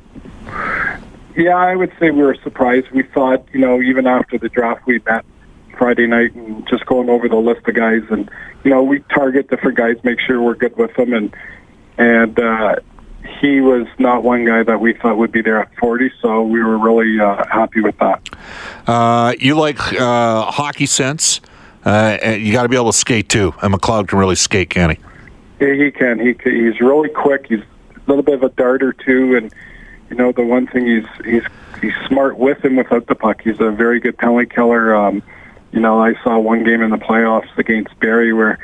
Yeah, 1.35 1.55
I 1.55 1.75
would 1.75 1.91
say 1.99 2.11
we 2.11 2.21
were 2.21 2.37
surprised. 2.43 2.91
We 2.91 3.03
thought, 3.03 3.45
you 3.53 3.59
know, 3.59 3.81
even 3.81 4.05
after 4.05 4.37
the 4.37 4.49
draft, 4.49 4.85
we 4.85 4.99
met 5.05 5.25
Friday 5.77 6.05
night 6.05 6.35
and 6.35 6.67
just 6.67 6.85
going 6.85 7.09
over 7.09 7.27
the 7.27 7.37
list 7.37 7.67
of 7.67 7.73
guys, 7.73 8.03
and 8.09 8.29
you 8.63 8.71
know, 8.71 8.83
we 8.83 8.99
target 9.13 9.49
different 9.49 9.77
guys, 9.77 9.95
make 10.03 10.19
sure 10.19 10.41
we're 10.41 10.55
good 10.55 10.77
with 10.77 10.95
them, 10.95 11.13
and 11.13 11.35
and 11.97 12.39
uh, 12.39 12.75
he 13.39 13.61
was 13.61 13.87
not 13.99 14.23
one 14.23 14.45
guy 14.45 14.63
that 14.63 14.79
we 14.79 14.93
thought 14.93 15.17
would 15.17 15.31
be 15.31 15.41
there 15.41 15.59
at 15.59 15.75
40, 15.77 16.11
so 16.21 16.43
we 16.43 16.61
were 16.61 16.77
really 16.77 17.19
uh, 17.19 17.45
happy 17.49 17.81
with 17.81 17.97
that. 17.99 18.29
Uh, 18.87 19.33
you 19.39 19.55
like 19.55 19.79
uh, 19.93 20.51
hockey 20.51 20.85
sense. 20.85 21.41
Uh, 21.83 22.17
you 22.37 22.53
got 22.53 22.63
to 22.63 22.69
be 22.69 22.75
able 22.75 22.91
to 22.91 22.97
skate 22.97 23.29
too, 23.29 23.53
and 23.61 23.73
McLeod 23.73 24.07
can 24.07 24.19
really 24.19 24.35
skate, 24.35 24.69
can 24.69 24.91
he? 24.91 24.97
Yeah, 25.59 25.73
he 25.73 25.91
can. 25.91 26.19
He 26.19 26.33
can, 26.33 26.53
he's 26.53 26.79
really 26.79 27.09
quick. 27.09 27.47
He's 27.47 27.59
a 27.59 27.99
little 28.07 28.23
bit 28.23 28.35
of 28.35 28.43
a 28.43 28.49
darter 28.49 28.93
too, 28.93 29.35
and 29.35 29.53
you 30.13 30.19
know 30.19 30.31
the 30.31 30.43
one 30.43 30.67
thing 30.67 30.85
he's 30.85 31.25
he's 31.25 31.43
he's 31.81 31.93
smart 32.07 32.37
with 32.37 32.63
and 32.63 32.77
without 32.77 33.07
the 33.07 33.15
puck. 33.15 33.41
He's 33.41 33.59
a 33.59 33.71
very 33.71 33.99
good 33.99 34.15
penalty 34.15 34.45
killer. 34.45 34.95
Um, 34.95 35.23
you 35.71 35.79
know, 35.79 35.99
I 35.99 36.13
saw 36.23 36.37
one 36.37 36.63
game 36.63 36.83
in 36.83 36.91
the 36.91 36.97
playoffs 36.97 37.57
against 37.57 37.99
Barrie 37.99 38.31
where, 38.31 38.59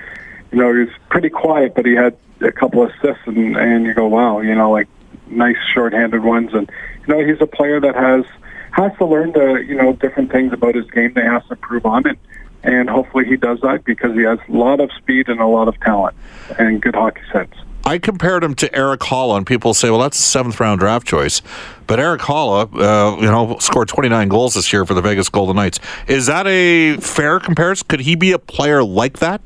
you 0.51 0.59
know, 0.59 0.71
he 0.71 0.81
was 0.81 0.89
pretty 1.09 1.31
quiet, 1.31 1.73
but 1.73 1.87
he 1.87 1.93
had 1.93 2.15
a 2.39 2.51
couple 2.51 2.83
assists, 2.83 3.25
and 3.25 3.57
and 3.57 3.87
you 3.87 3.95
go, 3.95 4.05
wow, 4.05 4.41
you 4.41 4.53
know, 4.53 4.69
like 4.69 4.87
nice 5.25 5.57
shorthanded 5.73 6.23
ones, 6.23 6.53
and 6.53 6.69
you 7.07 7.15
know, 7.15 7.25
he's 7.25 7.41
a 7.41 7.47
player 7.47 7.79
that 7.79 7.95
has 7.95 8.25
has 8.71 8.95
to 8.99 9.05
learn 9.05 9.31
the 9.31 9.65
you 9.67 9.73
know 9.73 9.93
different 9.93 10.31
things 10.31 10.53
about 10.53 10.75
his 10.75 10.85
game. 10.91 11.13
They 11.13 11.23
has 11.23 11.43
to 11.47 11.53
improve 11.53 11.87
on 11.87 12.05
it, 12.05 12.19
and 12.61 12.87
hopefully 12.87 13.25
he 13.25 13.37
does 13.37 13.59
that 13.61 13.85
because 13.85 14.13
he 14.13 14.21
has 14.21 14.37
a 14.47 14.51
lot 14.51 14.81
of 14.81 14.91
speed 14.99 15.29
and 15.29 15.39
a 15.39 15.47
lot 15.47 15.67
of 15.67 15.79
talent 15.79 16.15
and 16.59 16.79
good 16.79 16.93
hockey 16.93 17.21
sense. 17.33 17.55
I 17.89 17.97
compared 17.97 18.43
him 18.43 18.53
to 18.53 18.75
Erik 18.75 18.99
Haula, 18.99 19.37
and 19.37 19.47
people 19.47 19.73
say, 19.73 19.89
well, 19.89 19.99
that's 19.99 20.19
a 20.19 20.21
seventh 20.21 20.59
round 20.59 20.79
draft 20.79 21.07
choice. 21.07 21.41
But 21.87 21.99
Erik 21.99 22.21
Haula, 22.21 22.71
uh, 22.71 23.19
you 23.19 23.25
know, 23.25 23.57
scored 23.57 23.87
29 23.87 24.27
goals 24.27 24.53
this 24.53 24.71
year 24.71 24.85
for 24.85 24.93
the 24.93 25.01
Vegas 25.01 25.27
Golden 25.27 25.55
Knights. 25.55 25.79
Is 26.05 26.27
that 26.27 26.45
a 26.45 26.97
fair 26.97 27.39
comparison? 27.39 27.87
Could 27.87 28.01
he 28.01 28.13
be 28.13 28.31
a 28.31 28.37
player 28.37 28.83
like 28.83 29.17
that? 29.17 29.41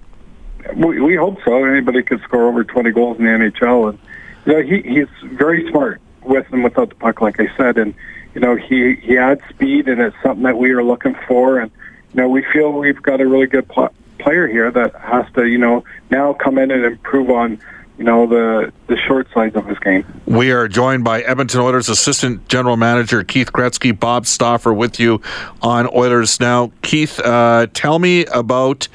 We, 0.75 0.99
we 0.99 1.15
hope 1.15 1.37
so. 1.45 1.63
Anybody 1.63 2.03
could 2.03 2.21
score 2.23 2.49
over 2.49 2.65
20 2.65 2.91
goals 2.91 3.17
in 3.17 3.23
the 3.23 3.31
NHL. 3.31 3.91
And, 3.91 3.99
you 4.45 4.51
know, 4.51 4.61
he, 4.61 4.81
he's 4.81 5.07
very 5.23 5.69
smart 5.69 6.01
with 6.23 6.45
and 6.51 6.65
without 6.65 6.89
the 6.89 6.95
puck, 6.95 7.21
like 7.21 7.39
I 7.39 7.47
said. 7.55 7.77
And, 7.77 7.93
you 8.35 8.41
know, 8.41 8.57
he, 8.57 8.95
he 8.95 9.17
adds 9.17 9.39
speed, 9.51 9.87
and 9.87 10.01
it's 10.01 10.17
something 10.21 10.43
that 10.43 10.57
we 10.57 10.71
are 10.71 10.83
looking 10.83 11.15
for. 11.29 11.59
And, 11.59 11.71
you 12.13 12.21
know, 12.21 12.27
we 12.27 12.43
feel 12.51 12.73
we've 12.73 13.01
got 13.01 13.21
a 13.21 13.25
really 13.25 13.47
good 13.47 13.69
pl- 13.69 13.93
player 14.19 14.49
here 14.49 14.69
that 14.69 14.93
has 14.95 15.31
to, 15.35 15.45
you 15.45 15.59
know, 15.59 15.85
now 16.09 16.33
come 16.33 16.57
in 16.57 16.71
and 16.71 16.83
improve 16.83 17.29
on 17.29 17.61
you 18.03 18.09
know 18.09 18.27
the 18.27 18.73
the 18.87 18.97
short 18.97 19.31
sides 19.33 19.55
of 19.55 19.65
this 19.65 19.79
game. 19.79 20.03
We 20.25 20.51
are 20.51 20.67
joined 20.67 21.05
by 21.05 21.21
Edmonton 21.21 21.61
Oilers 21.61 21.87
assistant 21.87 22.49
general 22.49 22.75
manager 22.75 23.23
Keith 23.23 23.53
Gretzky, 23.53 23.97
Bob 23.97 24.25
Stauffer, 24.27 24.73
with 24.73 24.99
you 24.99 25.21
on 25.61 25.87
Oilers 25.95 26.37
now. 26.41 26.73
Keith, 26.81 27.17
uh, 27.21 27.67
tell 27.73 27.99
me 27.99 28.25
about 28.25 28.89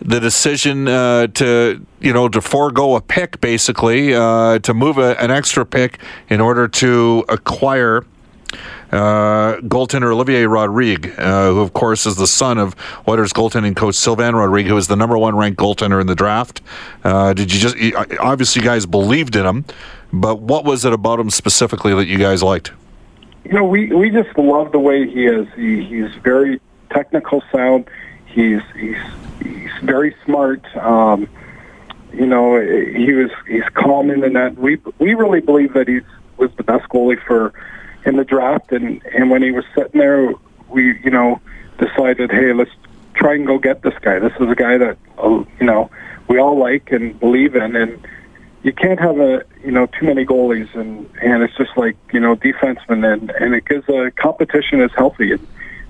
the 0.00 0.18
decision 0.18 0.88
uh, 0.88 1.26
to 1.26 1.84
you 2.00 2.12
know 2.14 2.26
to 2.30 2.40
forego 2.40 2.96
a 2.96 3.02
pick, 3.02 3.38
basically 3.42 4.14
uh, 4.14 4.60
to 4.60 4.72
move 4.72 4.96
a, 4.96 5.22
an 5.22 5.30
extra 5.30 5.66
pick 5.66 5.98
in 6.30 6.40
order 6.40 6.66
to 6.68 7.26
acquire 7.28 8.06
uh, 8.92 9.56
goaltender 9.62 10.12
Olivier 10.12 10.46
Rodrigue, 10.46 11.12
uh, 11.18 11.50
who 11.50 11.60
of 11.60 11.72
course 11.72 12.06
is 12.06 12.16
the 12.16 12.26
son 12.26 12.58
of 12.58 12.74
Oilers 13.06 13.32
goaltending 13.32 13.76
coach 13.76 13.94
Sylvain 13.94 14.34
Rodrigue, 14.34 14.66
who 14.66 14.76
is 14.76 14.88
the 14.88 14.96
number 14.96 15.18
one 15.18 15.36
ranked 15.36 15.58
goaltender 15.58 16.00
in 16.00 16.06
the 16.06 16.14
draft. 16.14 16.62
Uh, 17.04 17.32
did 17.32 17.52
you 17.52 17.60
just 17.60 17.76
obviously 18.20 18.62
you 18.62 18.68
guys 18.68 18.86
believed 18.86 19.36
in 19.36 19.44
him, 19.44 19.64
but 20.12 20.40
what 20.40 20.64
was 20.64 20.84
it 20.84 20.92
about 20.92 21.20
him 21.20 21.30
specifically 21.30 21.94
that 21.94 22.06
you 22.06 22.18
guys 22.18 22.42
liked? 22.42 22.72
You 23.44 23.52
know, 23.52 23.64
we 23.64 23.92
we 23.92 24.10
just 24.10 24.36
love 24.36 24.72
the 24.72 24.78
way 24.78 25.08
he 25.08 25.26
is. 25.26 25.46
He, 25.54 25.84
he's 25.84 26.14
very 26.22 26.60
technical 26.90 27.42
sound. 27.52 27.88
He's 28.26 28.62
he's 28.74 28.98
he's 29.42 29.70
very 29.82 30.14
smart. 30.24 30.64
Um, 30.76 31.28
you 32.12 32.26
know, 32.26 32.60
he 32.60 33.12
was 33.12 33.30
he's 33.46 33.64
calm 33.74 34.10
in 34.10 34.20
the 34.20 34.30
net. 34.30 34.56
We 34.56 34.78
we 34.98 35.14
really 35.14 35.40
believe 35.40 35.74
that 35.74 35.88
he's 35.88 36.02
was 36.38 36.50
the 36.56 36.62
best 36.62 36.88
goalie 36.88 37.20
for 37.24 37.52
in 38.08 38.16
the 38.16 38.24
draft, 38.24 38.72
and 38.72 39.04
and 39.14 39.30
when 39.30 39.42
he 39.42 39.52
was 39.52 39.64
sitting 39.74 40.00
there, 40.00 40.32
we 40.68 40.98
you 41.04 41.10
know 41.10 41.40
decided, 41.78 42.32
hey, 42.32 42.52
let's 42.52 42.70
try 43.14 43.34
and 43.34 43.46
go 43.46 43.58
get 43.58 43.82
this 43.82 43.94
guy. 44.00 44.18
This 44.18 44.32
is 44.40 44.50
a 44.50 44.54
guy 44.54 44.78
that 44.78 44.96
uh, 45.18 45.44
you 45.60 45.66
know 45.66 45.90
we 46.28 46.38
all 46.38 46.58
like 46.58 46.90
and 46.90 47.18
believe 47.20 47.54
in, 47.54 47.76
and 47.76 48.04
you 48.62 48.72
can't 48.72 48.98
have 48.98 49.18
a 49.20 49.44
you 49.62 49.70
know 49.70 49.86
too 49.86 50.06
many 50.06 50.24
goalies, 50.24 50.74
and 50.74 51.08
and 51.22 51.42
it's 51.42 51.56
just 51.56 51.76
like 51.76 51.96
you 52.12 52.20
know 52.20 52.34
defensemen, 52.34 53.12
and 53.12 53.30
and 53.30 53.54
it 53.54 53.64
gives 53.66 53.88
a 53.88 54.10
competition 54.12 54.80
is 54.80 54.90
healthy, 54.96 55.32
and 55.32 55.46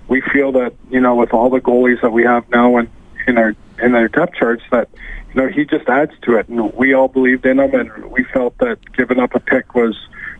we 0.09 0.21
feel 0.21 0.53
that 0.53 0.75
you 0.91 1.01
know 1.01 1.15
with 1.15 1.33
all 1.33 1.49
the 1.49 1.61
goalies 1.61 2.01
that 2.03 2.11
we 2.11 2.25
have 2.25 2.49
now 2.51 2.77
and 2.77 2.89
in 3.27 3.39
our 3.39 3.55
in 3.81 3.95
our 3.95 4.09
depth 4.09 4.35
charts 4.35 4.65
that 4.71 4.89
you 5.33 5.41
know 5.41 5.49
he 5.49 5.65
just 5.65 5.89
adds 5.89 6.13
to 6.23 6.37
it, 6.37 6.49
and 6.49 6.73
we 6.75 6.93
all 6.93 7.09
believed 7.09 7.47
in 7.47 7.61
him, 7.61 7.75
and 7.75 8.11
we 8.11 8.25
felt 8.25 8.59
that 8.59 8.79
giving 8.93 9.21
up 9.21 9.35
a 9.35 9.41
pick 9.41 9.75
was 9.75 9.97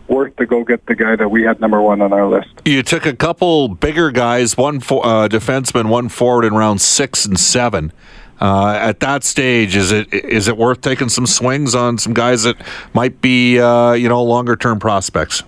worth 0.09 0.35
to 0.37 0.45
go 0.45 0.63
get 0.63 0.85
the 0.87 0.95
guy 0.95 1.15
that 1.15 1.29
we 1.29 1.43
had 1.43 1.59
number 1.59 1.81
one 1.81 2.01
on 2.01 2.11
our 2.11 2.27
list. 2.27 2.49
You 2.65 2.83
took 2.83 3.05
a 3.05 3.15
couple 3.15 3.69
bigger 3.69 4.11
guys, 4.11 4.57
one 4.57 4.79
for, 4.79 5.05
uh, 5.05 5.27
defenseman, 5.27 5.89
one 5.89 6.09
forward 6.09 6.45
in 6.45 6.53
round 6.53 6.81
six 6.81 7.25
and 7.25 7.39
seven. 7.39 7.93
Uh, 8.41 8.77
at 8.81 9.01
that 9.01 9.23
stage, 9.23 9.75
is 9.75 9.91
it 9.91 10.13
is 10.13 10.47
it 10.47 10.55
worth 10.55 10.79
taking 10.79 11.09
some 11.09 11.27
swings 11.27 11.75
on 11.75 11.97
some 11.97 12.13
guys 12.13 12.43
that 12.43 12.55
might 12.93 13.19
be 13.19 13.59
uh, 13.59 13.91
you 13.91 14.07
know 14.07 14.23
longer 14.23 14.55
term 14.55 14.79
prospects? 14.79 15.43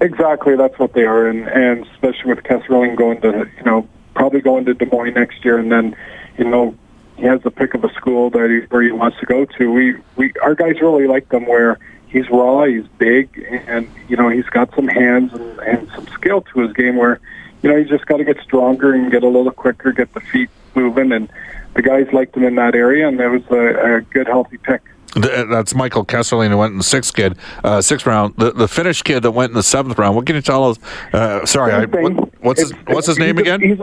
Exactly, 0.00 0.54
that's 0.54 0.78
what 0.78 0.92
they 0.92 1.02
are, 1.02 1.26
and 1.26 1.48
and 1.48 1.84
especially 1.94 2.32
with 2.32 2.44
Kesselring 2.44 2.96
going 2.96 3.20
to 3.22 3.50
you 3.56 3.64
know 3.64 3.88
probably 4.14 4.40
going 4.40 4.64
to 4.66 4.74
Des 4.74 4.86
Moines 4.86 5.14
next 5.14 5.44
year, 5.44 5.58
and 5.58 5.72
then 5.72 5.96
you 6.38 6.44
know 6.44 6.76
he 7.16 7.24
has 7.24 7.42
the 7.42 7.50
pick 7.50 7.74
of 7.74 7.82
a 7.82 7.92
school 7.94 8.30
that 8.30 8.48
he, 8.48 8.66
where 8.68 8.82
he 8.82 8.92
wants 8.92 9.18
to 9.18 9.26
go 9.26 9.44
to. 9.44 9.72
We 9.72 9.96
we 10.14 10.32
our 10.40 10.54
guys 10.54 10.80
really 10.80 11.08
like 11.08 11.28
them 11.30 11.44
where 11.44 11.76
he's 12.08 12.28
raw, 12.30 12.64
he's 12.64 12.86
big, 12.98 13.46
and 13.66 13.88
you 14.08 14.16
know 14.16 14.28
he's 14.28 14.46
got 14.46 14.74
some 14.74 14.88
hands 14.88 15.32
and, 15.32 15.58
and 15.60 15.88
some 15.94 16.06
skill 16.08 16.42
to 16.42 16.60
his 16.60 16.72
game. 16.72 16.96
Where 16.96 17.20
you 17.62 17.70
know 17.70 17.76
he's 17.76 17.88
just 17.88 18.06
got 18.06 18.18
to 18.18 18.24
get 18.24 18.38
stronger 18.42 18.92
and 18.92 19.10
get 19.10 19.22
a 19.22 19.28
little 19.28 19.52
quicker, 19.52 19.92
get 19.92 20.12
the 20.14 20.20
feet 20.20 20.50
moving, 20.74 21.12
and 21.12 21.30
the 21.74 21.82
guys 21.82 22.06
liked 22.12 22.36
him 22.36 22.44
in 22.44 22.56
that 22.56 22.74
area, 22.74 23.06
and 23.06 23.20
that 23.20 23.30
was 23.30 23.42
a, 23.50 23.96
a 23.96 24.00
good, 24.00 24.26
healthy 24.26 24.58
pick. 24.58 24.82
That's 25.14 25.74
Michael 25.74 26.04
Kesselring 26.04 26.50
who 26.50 26.58
went 26.58 26.72
in 26.72 26.78
the 26.78 26.84
sixth 26.84 27.14
kid, 27.14 27.38
uh, 27.64 27.80
sixth 27.80 28.06
round. 28.06 28.34
The, 28.36 28.52
the 28.52 28.68
Finnish 28.68 29.02
kid 29.02 29.22
that 29.22 29.30
went 29.30 29.50
in 29.50 29.54
the 29.54 29.62
seventh 29.62 29.98
round. 29.98 30.14
What 30.16 30.26
can 30.26 30.36
you 30.36 30.42
tell 30.42 30.70
us? 30.70 30.78
Uh, 31.12 31.46
sorry, 31.46 31.72
I, 31.72 31.84
what, 31.86 32.42
what's 32.42 32.60
his, 32.60 32.72
what's 32.86 33.06
his 33.06 33.18
name 33.18 33.38
again? 33.38 33.60
He's, 33.60 33.78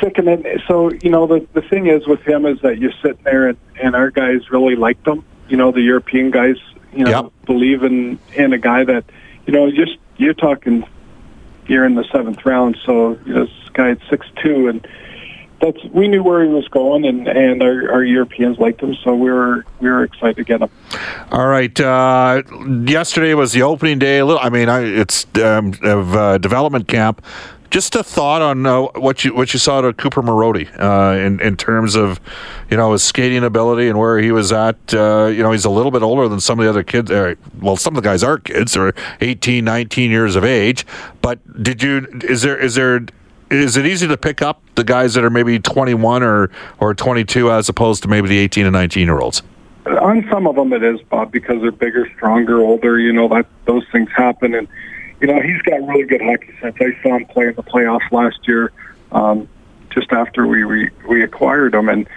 second, 0.00 0.46
so 0.68 0.92
you 1.02 1.10
know 1.10 1.26
the 1.26 1.46
the 1.54 1.62
thing 1.62 1.86
is 1.86 2.06
with 2.06 2.20
him 2.20 2.46
is 2.46 2.60
that 2.60 2.78
you're 2.78 2.92
sitting 3.02 3.22
there 3.24 3.48
and, 3.48 3.58
and 3.82 3.96
our 3.96 4.10
guys 4.10 4.50
really 4.50 4.76
liked 4.76 5.06
him. 5.06 5.24
You 5.48 5.56
know 5.56 5.72
the 5.72 5.82
European 5.82 6.30
guys 6.30 6.56
you 6.92 7.04
know, 7.04 7.24
yep. 7.24 7.32
believe 7.46 7.82
in 7.82 8.18
in 8.34 8.52
a 8.52 8.58
guy 8.58 8.84
that, 8.84 9.04
you 9.46 9.52
know, 9.52 9.70
just 9.70 9.96
you're 10.16 10.34
talking, 10.34 10.84
you're 11.66 11.84
in 11.84 11.94
the 11.94 12.04
seventh 12.12 12.44
round, 12.44 12.76
so 12.84 13.18
you 13.24 13.34
know, 13.34 13.44
this 13.44 13.68
guy 13.72 13.90
at 13.90 13.98
six 14.10 14.26
two, 14.42 14.68
and 14.68 14.86
that's 15.60 15.82
we 15.86 16.08
knew 16.08 16.22
where 16.22 16.42
he 16.42 16.48
was 16.48 16.66
going, 16.68 17.04
and 17.04 17.28
and 17.28 17.62
our, 17.62 17.92
our 17.92 18.04
Europeans 18.04 18.58
liked 18.58 18.80
him, 18.80 18.94
so 19.02 19.14
we 19.14 19.30
were 19.30 19.64
we 19.80 19.88
were 19.88 20.02
excited 20.02 20.36
to 20.36 20.44
get 20.44 20.60
him. 20.60 20.70
All 21.30 21.46
right, 21.46 21.78
uh, 21.80 22.42
yesterday 22.84 23.34
was 23.34 23.52
the 23.52 23.62
opening 23.62 23.98
day. 23.98 24.18
A 24.18 24.26
little, 24.26 24.42
I 24.42 24.50
mean, 24.50 24.68
I, 24.68 24.80
it's 24.80 25.26
um, 25.36 25.74
of 25.82 26.14
uh, 26.14 26.38
development 26.38 26.88
camp. 26.88 27.24
Just 27.72 27.96
a 27.96 28.04
thought 28.04 28.42
on 28.42 28.66
uh, 28.66 28.82
what 29.00 29.24
you 29.24 29.34
what 29.34 29.54
you 29.54 29.58
saw 29.58 29.80
to 29.80 29.94
Cooper 29.94 30.20
Marody 30.20 30.68
uh, 30.78 31.16
in 31.16 31.40
in 31.40 31.56
terms 31.56 31.94
of 31.94 32.20
you 32.70 32.76
know 32.76 32.92
his 32.92 33.02
skating 33.02 33.42
ability 33.42 33.88
and 33.88 33.98
where 33.98 34.18
he 34.18 34.30
was 34.30 34.52
at. 34.52 34.76
Uh, 34.92 35.30
you 35.32 35.42
know 35.42 35.52
he's 35.52 35.64
a 35.64 35.70
little 35.70 35.90
bit 35.90 36.02
older 36.02 36.28
than 36.28 36.38
some 36.38 36.58
of 36.58 36.64
the 36.64 36.68
other 36.68 36.82
kids. 36.82 37.10
Uh, 37.10 37.34
well, 37.62 37.78
some 37.78 37.96
of 37.96 38.02
the 38.02 38.06
guys 38.06 38.22
are 38.22 38.36
kids; 38.36 38.74
they're 38.74 38.92
18, 39.22 39.64
19 39.64 40.10
years 40.10 40.36
of 40.36 40.44
age. 40.44 40.84
But 41.22 41.62
did 41.62 41.82
you? 41.82 42.06
Is 42.24 42.42
there 42.42 42.58
is 42.58 42.74
there 42.74 43.06
is 43.50 43.78
it 43.78 43.86
easy 43.86 44.06
to 44.06 44.18
pick 44.18 44.42
up 44.42 44.60
the 44.74 44.84
guys 44.84 45.14
that 45.14 45.24
are 45.24 45.30
maybe 45.30 45.58
21 45.58 46.22
or 46.22 46.50
or 46.78 46.92
22 46.92 47.50
as 47.50 47.70
opposed 47.70 48.02
to 48.02 48.08
maybe 48.10 48.28
the 48.28 48.36
18 48.36 48.66
and 48.66 48.74
19 48.74 49.06
year 49.06 49.18
olds? 49.18 49.42
On 49.86 50.28
some 50.30 50.46
of 50.46 50.56
them, 50.56 50.74
it 50.74 50.82
is 50.82 51.00
Bob 51.08 51.32
because 51.32 51.62
they're 51.62 51.72
bigger, 51.72 52.06
stronger, 52.16 52.60
older. 52.60 52.98
You 52.98 53.14
know 53.14 53.28
that 53.28 53.46
those 53.64 53.86
things 53.90 54.10
happen 54.14 54.54
and 54.54 54.68
you 55.22 55.28
know, 55.28 55.40
he's 55.40 55.62
got 55.62 55.80
really 55.86 56.02
good 56.02 56.20
hockey 56.20 56.52
sense. 56.60 56.76
I 56.80 57.00
saw 57.00 57.16
him 57.16 57.26
play 57.26 57.46
in 57.46 57.54
the 57.54 57.62
playoffs 57.62 58.10
last 58.10 58.40
year, 58.48 58.72
um, 59.12 59.48
just 59.90 60.12
after 60.12 60.48
we, 60.48 60.64
we 60.64 60.90
we 61.08 61.22
acquired 61.22 61.74
him, 61.74 61.88
and 61.88 62.08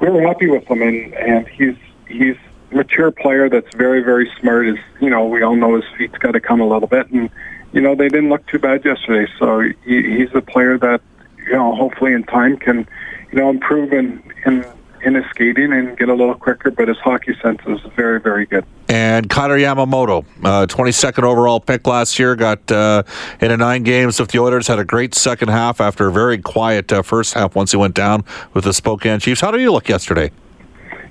we 0.00 0.08
were 0.08 0.22
happy 0.22 0.48
with 0.48 0.64
him. 0.64 0.80
And 0.80 1.12
and 1.12 1.46
he's 1.46 1.76
he's 2.08 2.36
a 2.72 2.76
mature 2.76 3.10
player 3.10 3.50
that's 3.50 3.70
very 3.74 4.02
very 4.02 4.32
smart. 4.40 4.66
Is 4.66 4.78
you 4.98 5.10
know 5.10 5.26
we 5.26 5.42
all 5.42 5.56
know 5.56 5.76
his 5.76 5.84
feet's 5.98 6.16
got 6.16 6.32
to 6.32 6.40
come 6.40 6.60
a 6.60 6.66
little 6.66 6.88
bit, 6.88 7.10
and 7.10 7.28
you 7.72 7.82
know 7.82 7.94
they 7.94 8.08
didn't 8.08 8.30
look 8.30 8.46
too 8.46 8.58
bad 8.58 8.82
yesterday. 8.82 9.30
So 9.38 9.60
he, 9.60 10.16
he's 10.16 10.34
a 10.34 10.40
player 10.40 10.78
that 10.78 11.02
you 11.44 11.52
know 11.52 11.74
hopefully 11.74 12.14
in 12.14 12.24
time 12.24 12.56
can 12.56 12.88
you 13.30 13.38
know 13.38 13.50
improve 13.50 13.92
in 13.92 14.22
in 14.46 14.64
in 15.02 15.14
his 15.14 15.24
skating 15.30 15.72
and 15.72 15.96
get 15.96 16.08
a 16.08 16.14
little 16.14 16.34
quicker, 16.34 16.70
but 16.70 16.88
his 16.88 16.98
hockey 16.98 17.36
sense 17.42 17.60
is 17.66 17.80
very, 17.94 18.20
very 18.20 18.46
good. 18.46 18.64
And 18.88 19.28
Kailer 19.28 19.58
Yamamoto, 19.58 20.24
uh, 20.42 20.66
22nd 20.66 21.22
overall 21.22 21.60
pick 21.60 21.86
last 21.86 22.18
year, 22.18 22.34
got 22.36 22.70
uh, 22.70 23.02
in 23.40 23.50
a 23.50 23.56
nine 23.56 23.82
games 23.82 24.18
with 24.18 24.30
the 24.30 24.38
Oilers, 24.38 24.66
had 24.66 24.78
a 24.78 24.84
great 24.84 25.14
second 25.14 25.48
half 25.48 25.80
after 25.80 26.08
a 26.08 26.12
very 26.12 26.38
quiet 26.38 26.92
uh, 26.92 27.02
first 27.02 27.34
half 27.34 27.54
once 27.54 27.70
he 27.70 27.76
went 27.76 27.94
down 27.94 28.24
with 28.54 28.64
the 28.64 28.72
Spokane 28.72 29.20
Chiefs. 29.20 29.40
How 29.40 29.50
did 29.50 29.60
he 29.60 29.68
look 29.68 29.88
yesterday? 29.88 30.30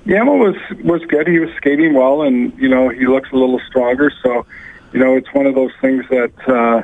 Yama 0.05 0.35
was 0.35 0.55
was 0.83 1.01
good. 1.05 1.27
He 1.27 1.39
was 1.39 1.49
skating 1.57 1.93
well, 1.93 2.21
and 2.21 2.57
you 2.57 2.69
know 2.69 2.87
he 2.87 3.05
looks 3.07 3.29
a 3.33 3.35
little 3.35 3.59
stronger. 3.67 4.09
So, 4.23 4.45
you 4.93 4.99
know, 4.99 5.17
it's 5.17 5.31
one 5.33 5.45
of 5.45 5.53
those 5.53 5.73
things 5.81 6.05
that 6.09 6.31
uh, 6.47 6.83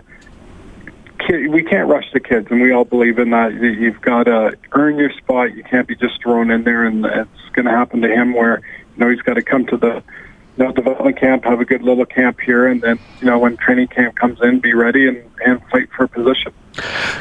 kid, 1.27 1.49
we 1.49 1.63
can't 1.63 1.89
rush 1.89 2.05
the 2.13 2.19
kids, 2.19 2.47
and 2.49 2.61
we 2.61 2.71
all 2.71 2.85
believe 2.85 3.19
in 3.19 3.31
that. 3.31 3.53
You've 3.53 4.01
got 4.01 4.23
to 4.23 4.57
earn 4.73 4.97
your 4.97 5.11
spot. 5.11 5.55
You 5.55 5.63
can't 5.63 5.87
be 5.87 5.95
just 5.95 6.21
thrown 6.21 6.51
in 6.51 6.63
there, 6.63 6.85
and 6.85 7.05
it's 7.05 7.49
going 7.53 7.65
to 7.65 7.71
happen 7.71 8.01
to 8.01 8.09
him 8.09 8.33
where 8.33 8.61
you 8.95 9.03
know 9.03 9.09
he's 9.09 9.21
got 9.21 9.35
to 9.35 9.41
come 9.41 9.65
to 9.67 9.77
the 9.77 10.03
you 10.57 10.63
know 10.63 10.71
development 10.71 11.19
camp, 11.19 11.45
have 11.45 11.59
a 11.59 11.65
good 11.65 11.81
little 11.81 12.05
camp 12.05 12.39
here, 12.39 12.67
and 12.67 12.81
then 12.81 12.99
you 13.19 13.27
know 13.27 13.39
when 13.39 13.57
training 13.57 13.87
camp 13.87 14.15
comes 14.15 14.39
in, 14.41 14.59
be 14.59 14.73
ready 14.73 15.07
and 15.07 15.23
and 15.45 15.61
fight 15.69 15.89
for 15.95 16.05
a 16.05 16.07
position. 16.07 16.53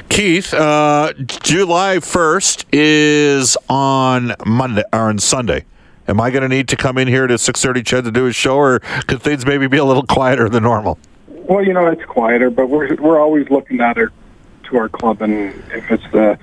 Keith, 0.09 0.55
uh, 0.55 1.13
July 1.43 1.97
1st 1.97 2.65
is 2.73 3.57
on 3.69 4.35
Monday 4.47 4.85
or 4.93 5.09
on 5.09 5.19
Sunday. 5.19 5.65
Am 6.09 6.21
I 6.21 6.31
going 6.31 6.43
to 6.43 6.49
need 6.49 6.69
to 6.69 6.77
come 6.77 6.99
in 6.99 7.09
here 7.09 7.27
to 7.27 7.35
6:30 7.35 7.83
Ched 7.83 8.05
to 8.05 8.11
do 8.11 8.27
a 8.27 8.33
show, 8.33 8.57
or 8.57 8.81
could 9.07 9.23
things 9.23 9.47
maybe 9.47 9.67
be 9.67 9.79
a 9.79 9.85
little 9.85 10.05
quieter 10.05 10.49
than 10.49 10.65
normal? 10.65 10.99
Well, 11.43 11.65
you 11.65 11.73
know 11.73 11.87
it's 11.89 12.05
quieter, 12.05 12.51
but 12.51 12.69
we're 12.69 12.95
we're 12.97 13.21
always 13.21 13.49
looking 13.51 13.81
at 13.81 13.99
it 13.99 14.11
to 14.65 14.77
our 14.79 14.89
club, 14.89 15.23
and 15.23 15.33
if 15.73 15.91
it's 15.91 16.11
the 16.13 16.39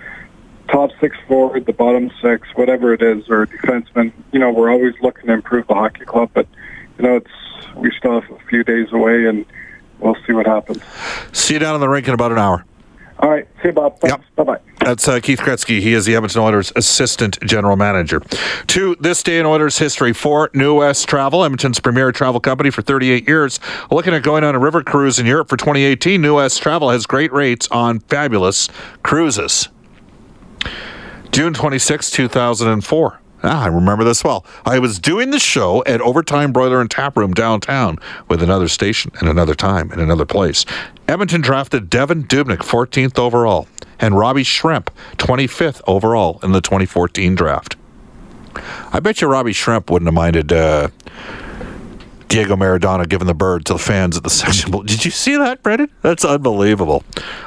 top 0.68 0.92
six 1.00 1.18
forward, 1.28 1.66
the 1.66 1.74
bottom 1.74 2.12
six, 2.22 2.48
whatever 2.56 2.94
it 2.94 3.02
is, 3.02 3.30
or 3.30 3.46
defenseman, 3.48 4.12
you 4.32 4.40
know 4.40 4.52
we're 4.52 4.72
always 4.72 4.94
looking 5.02 5.28
to 5.28 5.34
improve 5.34 5.68
the 5.68 5.74
hockey 5.74 6.06
club. 6.06 6.32
But 6.34 6.48
you 6.98 7.06
know 7.06 7.16
it's 7.16 7.76
we 7.76 7.92
still 7.98 8.20
have 8.20 8.30
a 8.30 8.40
few 8.50 8.64
days 8.64 8.92
away, 8.92 9.26
and 9.26 9.46
we'll 10.00 10.18
see 10.28 10.34
what 10.34 10.46
happens. 10.46 10.82
See 11.32 11.56
you 11.56 11.60
down 11.60 11.76
in 11.76 11.82
the 11.82 11.90
rink 11.90 12.08
in 12.08 12.14
about 12.14 12.32
an 12.32 12.38
hour. 12.38 12.66
All 13.20 13.30
right, 13.30 13.46
see 13.62 13.68
you, 13.68 13.74
Bob. 13.74 14.00
Thanks. 14.00 14.16
Yep. 14.18 14.36
Bye 14.36 14.44
bye. 14.56 14.62
That's 14.80 15.08
uh, 15.10 15.20
Keith 15.20 15.40
Gretzky. 15.40 15.82
He 15.82 15.94
is 15.94 16.06
the 16.06 16.16
Edmonton 16.16 16.42
Oilers 16.42 16.72
assistant 16.78 17.38
general 17.42 17.76
manager. 17.76 18.22
To 18.68 18.96
this 19.02 19.22
day 19.22 19.40
in 19.40 19.46
Oilers 19.46 19.78
history, 19.78 20.14
for 20.14 20.50
New 20.54 20.76
West 20.76 21.10
Travel, 21.10 21.44
Edmonton's 21.44 21.82
premier 21.82 22.14
travel 22.14 22.40
company 22.40 22.70
for 22.70 22.82
38 22.82 23.28
years, 23.28 23.60
looking 23.92 24.14
at 24.14 24.24
going 24.24 24.46
on 24.46 24.56
a 24.56 24.60
river 24.60 24.82
cruise 24.82 25.20
in 25.20 25.26
Europe 25.26 25.50
for 25.50 25.58
2018. 25.58 26.22
New 26.22 26.38
West 26.38 26.62
Travel 26.64 26.92
has 26.92 27.06
great 27.06 27.34
rates 27.34 27.68
on 27.72 28.00
fabulous 28.00 28.70
cruises. 29.04 29.68
June 31.32 31.54
26, 31.54 32.10
2004. 32.12 33.20
Ah, 33.42 33.64
I 33.64 33.68
remember 33.68 34.04
this 34.04 34.24
well. 34.24 34.46
I 34.66 34.80
was 34.80 35.00
doing 35.00 35.32
the 35.32 35.40
show 35.40 35.82
at 35.86 36.02
Overtime 36.02 36.52
Broiler 36.52 36.82
and 36.82 36.92
Tap 36.92 37.16
Room 37.16 37.34
downtown 37.34 37.98
with 38.28 38.44
another 38.44 38.68
station 38.68 39.12
and 39.20 39.30
another 39.30 39.56
time 39.56 39.92
and 39.92 40.02
another 40.02 40.26
place. 40.26 40.66
Edmonton 41.10 41.42
drafted 41.42 41.90
Devan 41.90 42.28
Dubnyk 42.28 42.60
14th 42.60 43.18
overall 43.18 43.68
and 44.00 44.16
Robbie 44.16 44.44
Schremp 44.44 44.90
25th 45.18 45.82
overall 45.88 46.40
in 46.44 46.52
the 46.52 46.62
2014 46.62 47.34
draft. 47.34 47.76
I 48.94 49.00
bet 49.00 49.20
you 49.20 49.28
Robbie 49.28 49.54
Schremp 49.54 49.90
wouldn't 49.90 50.06
have 50.06 50.14
minded 50.14 50.54
uh, 50.54 50.90
Diego 52.30 52.56
Maradona 52.56 53.10
giving 53.10 53.28
the 53.28 53.34
bird 53.34 53.66
to 53.66 53.74
the 53.74 53.80
fans 53.80 54.16
at 54.16 54.24
the 54.24 54.30
section. 54.40 54.72
Did 54.86 55.04
you 55.04 55.12
see 55.12 55.36
that, 55.36 55.62
Brendan? 55.64 55.90
That's 56.02 56.24
unbelievable. 56.24 57.04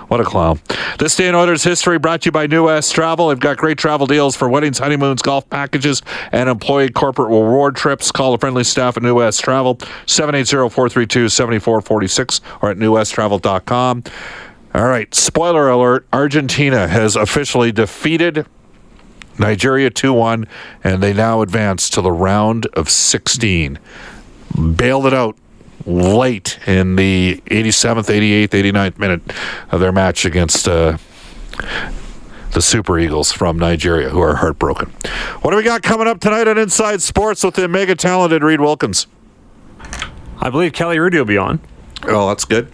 What 0.08 0.20
a 0.20 0.24
clown. 0.24 0.60
This 0.98 1.16
day 1.16 1.28
in 1.28 1.34
Oilers 1.34 1.64
history 1.64 1.98
brought 1.98 2.20
to 2.22 2.26
you 2.26 2.32
by 2.32 2.46
New 2.46 2.66
West 2.66 2.94
Travel. 2.94 3.28
They've 3.28 3.40
got 3.40 3.56
great 3.56 3.78
travel 3.78 4.06
deals 4.06 4.36
for 4.36 4.46
weddings, 4.48 4.78
honeymoons, 4.78 5.22
golf 5.22 5.48
packages, 5.48 6.02
and 6.32 6.50
employee 6.50 6.90
corporate 6.90 7.28
reward 7.28 7.76
trips. 7.76 8.12
Call 8.12 8.32
the 8.32 8.38
friendly 8.38 8.64
staff 8.64 8.96
at 8.96 9.02
New 9.02 9.14
West 9.14 9.40
Travel, 9.40 9.76
780-432-7446 9.76 12.40
or 12.60 12.70
at 12.70 12.76
newwesttravel.com. 12.76 14.02
All 14.74 14.86
right, 14.86 15.14
spoiler 15.14 15.68
alert, 15.68 16.06
Argentina 16.12 16.88
has 16.88 17.14
officially 17.14 17.72
defeated 17.72 18.46
Nigeria 19.38 19.90
2-1 19.90 20.46
and 20.82 21.02
they 21.02 21.12
now 21.12 21.40
advance 21.40 21.88
to 21.90 22.00
the 22.00 22.12
round 22.12 22.66
of 22.74 22.90
16 22.90 23.78
bailed 24.76 25.06
it 25.06 25.14
out 25.14 25.36
late 25.86 26.58
in 26.66 26.96
the 26.96 27.42
87th, 27.46 28.06
88th, 28.06 28.48
89th 28.48 28.98
minute 28.98 29.22
of 29.70 29.80
their 29.80 29.92
match 29.92 30.24
against 30.24 30.68
uh, 30.68 30.96
the 32.52 32.62
Super 32.62 32.98
Eagles 32.98 33.32
from 33.32 33.58
Nigeria, 33.58 34.10
who 34.10 34.20
are 34.20 34.36
heartbroken. 34.36 34.90
What 35.40 35.50
do 35.52 35.56
we 35.56 35.62
got 35.62 35.82
coming 35.82 36.06
up 36.06 36.20
tonight 36.20 36.46
on 36.48 36.58
Inside 36.58 37.02
Sports 37.02 37.42
with 37.42 37.54
the 37.54 37.66
mega 37.68 37.94
talented 37.94 38.42
Reid 38.42 38.60
Wilkins? 38.60 39.06
I 40.40 40.50
believe 40.50 40.72
Kelly 40.72 40.98
Rudy 40.98 41.18
will 41.18 41.24
be 41.24 41.38
on, 41.38 41.60
Oh, 42.04 42.28
that's 42.28 42.44
good. 42.44 42.68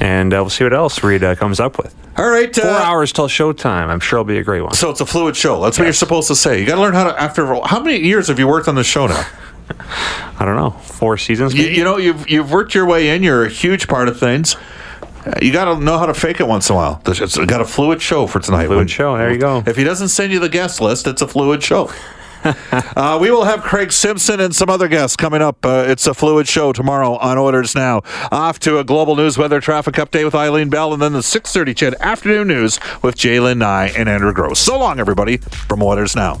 and 0.00 0.32
uh, 0.32 0.38
we'll 0.38 0.50
see 0.50 0.64
what 0.64 0.72
else 0.72 1.02
Reid 1.02 1.22
uh, 1.24 1.34
comes 1.34 1.60
up 1.60 1.76
with. 1.78 1.94
All 2.16 2.28
right. 2.28 2.52
Four 2.54 2.64
Uh, 2.64 2.78
hours 2.82 3.12
till 3.12 3.28
showtime. 3.28 3.88
I'm 3.88 4.00
sure 4.00 4.18
it'll 4.18 4.24
be 4.24 4.38
a 4.38 4.42
great 4.42 4.62
one. 4.62 4.72
so 4.74 4.90
it's 4.90 5.00
a 5.00 5.06
fluid 5.06 5.36
show. 5.36 5.60
That's 5.62 5.78
what 5.78 5.84
you're 5.84 5.92
supposed 5.92 6.26
to 6.28 6.34
say. 6.34 6.58
You 6.60 6.66
got 6.66 6.74
to 6.76 6.80
learn 6.80 6.94
how 6.94 7.04
to. 7.04 7.20
After 7.20 7.46
how 7.64 7.80
many 7.80 7.98
years 8.04 8.26
have 8.26 8.38
you 8.40 8.48
worked 8.48 8.66
on 8.66 8.74
the 8.74 8.82
show 8.82 9.06
now? 9.06 9.24
I 9.70 10.44
don't 10.44 10.56
know, 10.56 10.70
four 10.70 11.16
seasons. 11.18 11.54
You, 11.54 11.64
you 11.66 11.84
know, 11.84 11.96
you've 11.96 12.28
you've 12.28 12.50
worked 12.50 12.74
your 12.74 12.86
way 12.86 13.14
in. 13.14 13.22
You're 13.22 13.44
a 13.44 13.48
huge 13.50 13.88
part 13.88 14.08
of 14.08 14.18
things. 14.18 14.56
Uh, 15.26 15.32
You 15.42 15.52
got 15.52 15.66
to 15.74 15.80
know 15.82 15.98
how 15.98 16.06
to 16.06 16.14
fake 16.14 16.40
it 16.40 16.46
once 16.46 16.68
in 16.70 16.74
a 16.74 16.76
while. 16.76 17.02
It's 17.06 17.36
got 17.36 17.60
a 17.60 17.64
fluid 17.64 18.00
show 18.00 18.26
for 18.26 18.38
tonight. 18.40 18.66
Fluid 18.66 18.90
show, 18.90 19.16
there 19.16 19.32
you 19.32 19.38
go. 19.38 19.62
If 19.66 19.76
he 19.76 19.84
doesn't 19.84 20.08
send 20.08 20.32
you 20.32 20.38
the 20.38 20.48
guest 20.48 20.80
list, 20.80 21.06
it's 21.06 21.22
a 21.22 21.28
fluid 21.28 21.62
show. 21.62 21.90
uh, 22.72 23.18
we 23.20 23.32
will 23.32 23.44
have 23.44 23.62
Craig 23.62 23.90
Simpson 23.90 24.38
and 24.38 24.54
some 24.54 24.70
other 24.70 24.86
guests 24.86 25.16
coming 25.16 25.42
up. 25.42 25.66
Uh, 25.66 25.84
it's 25.88 26.06
a 26.06 26.14
fluid 26.14 26.46
show 26.46 26.72
tomorrow 26.72 27.16
on 27.16 27.36
Oilers 27.36 27.74
Now. 27.74 28.02
Off 28.30 28.60
to 28.60 28.78
a 28.78 28.84
global 28.84 29.16
news 29.16 29.36
weather 29.36 29.60
traffic 29.60 29.96
update 29.96 30.24
with 30.24 30.36
Eileen 30.36 30.70
Bell, 30.70 30.92
and 30.92 31.02
then 31.02 31.12
the 31.12 31.18
6:30 31.22 31.74
Ched 31.74 31.98
afternoon 31.98 32.46
news 32.46 32.78
with 33.02 33.16
Jalen 33.16 33.58
Nye 33.58 33.88
and 33.88 34.08
Andrew 34.08 34.32
Gross. 34.32 34.60
So 34.60 34.78
long, 34.78 35.00
everybody, 35.00 35.38
from 35.38 35.82
Oilers 35.82 36.14
Now. 36.14 36.40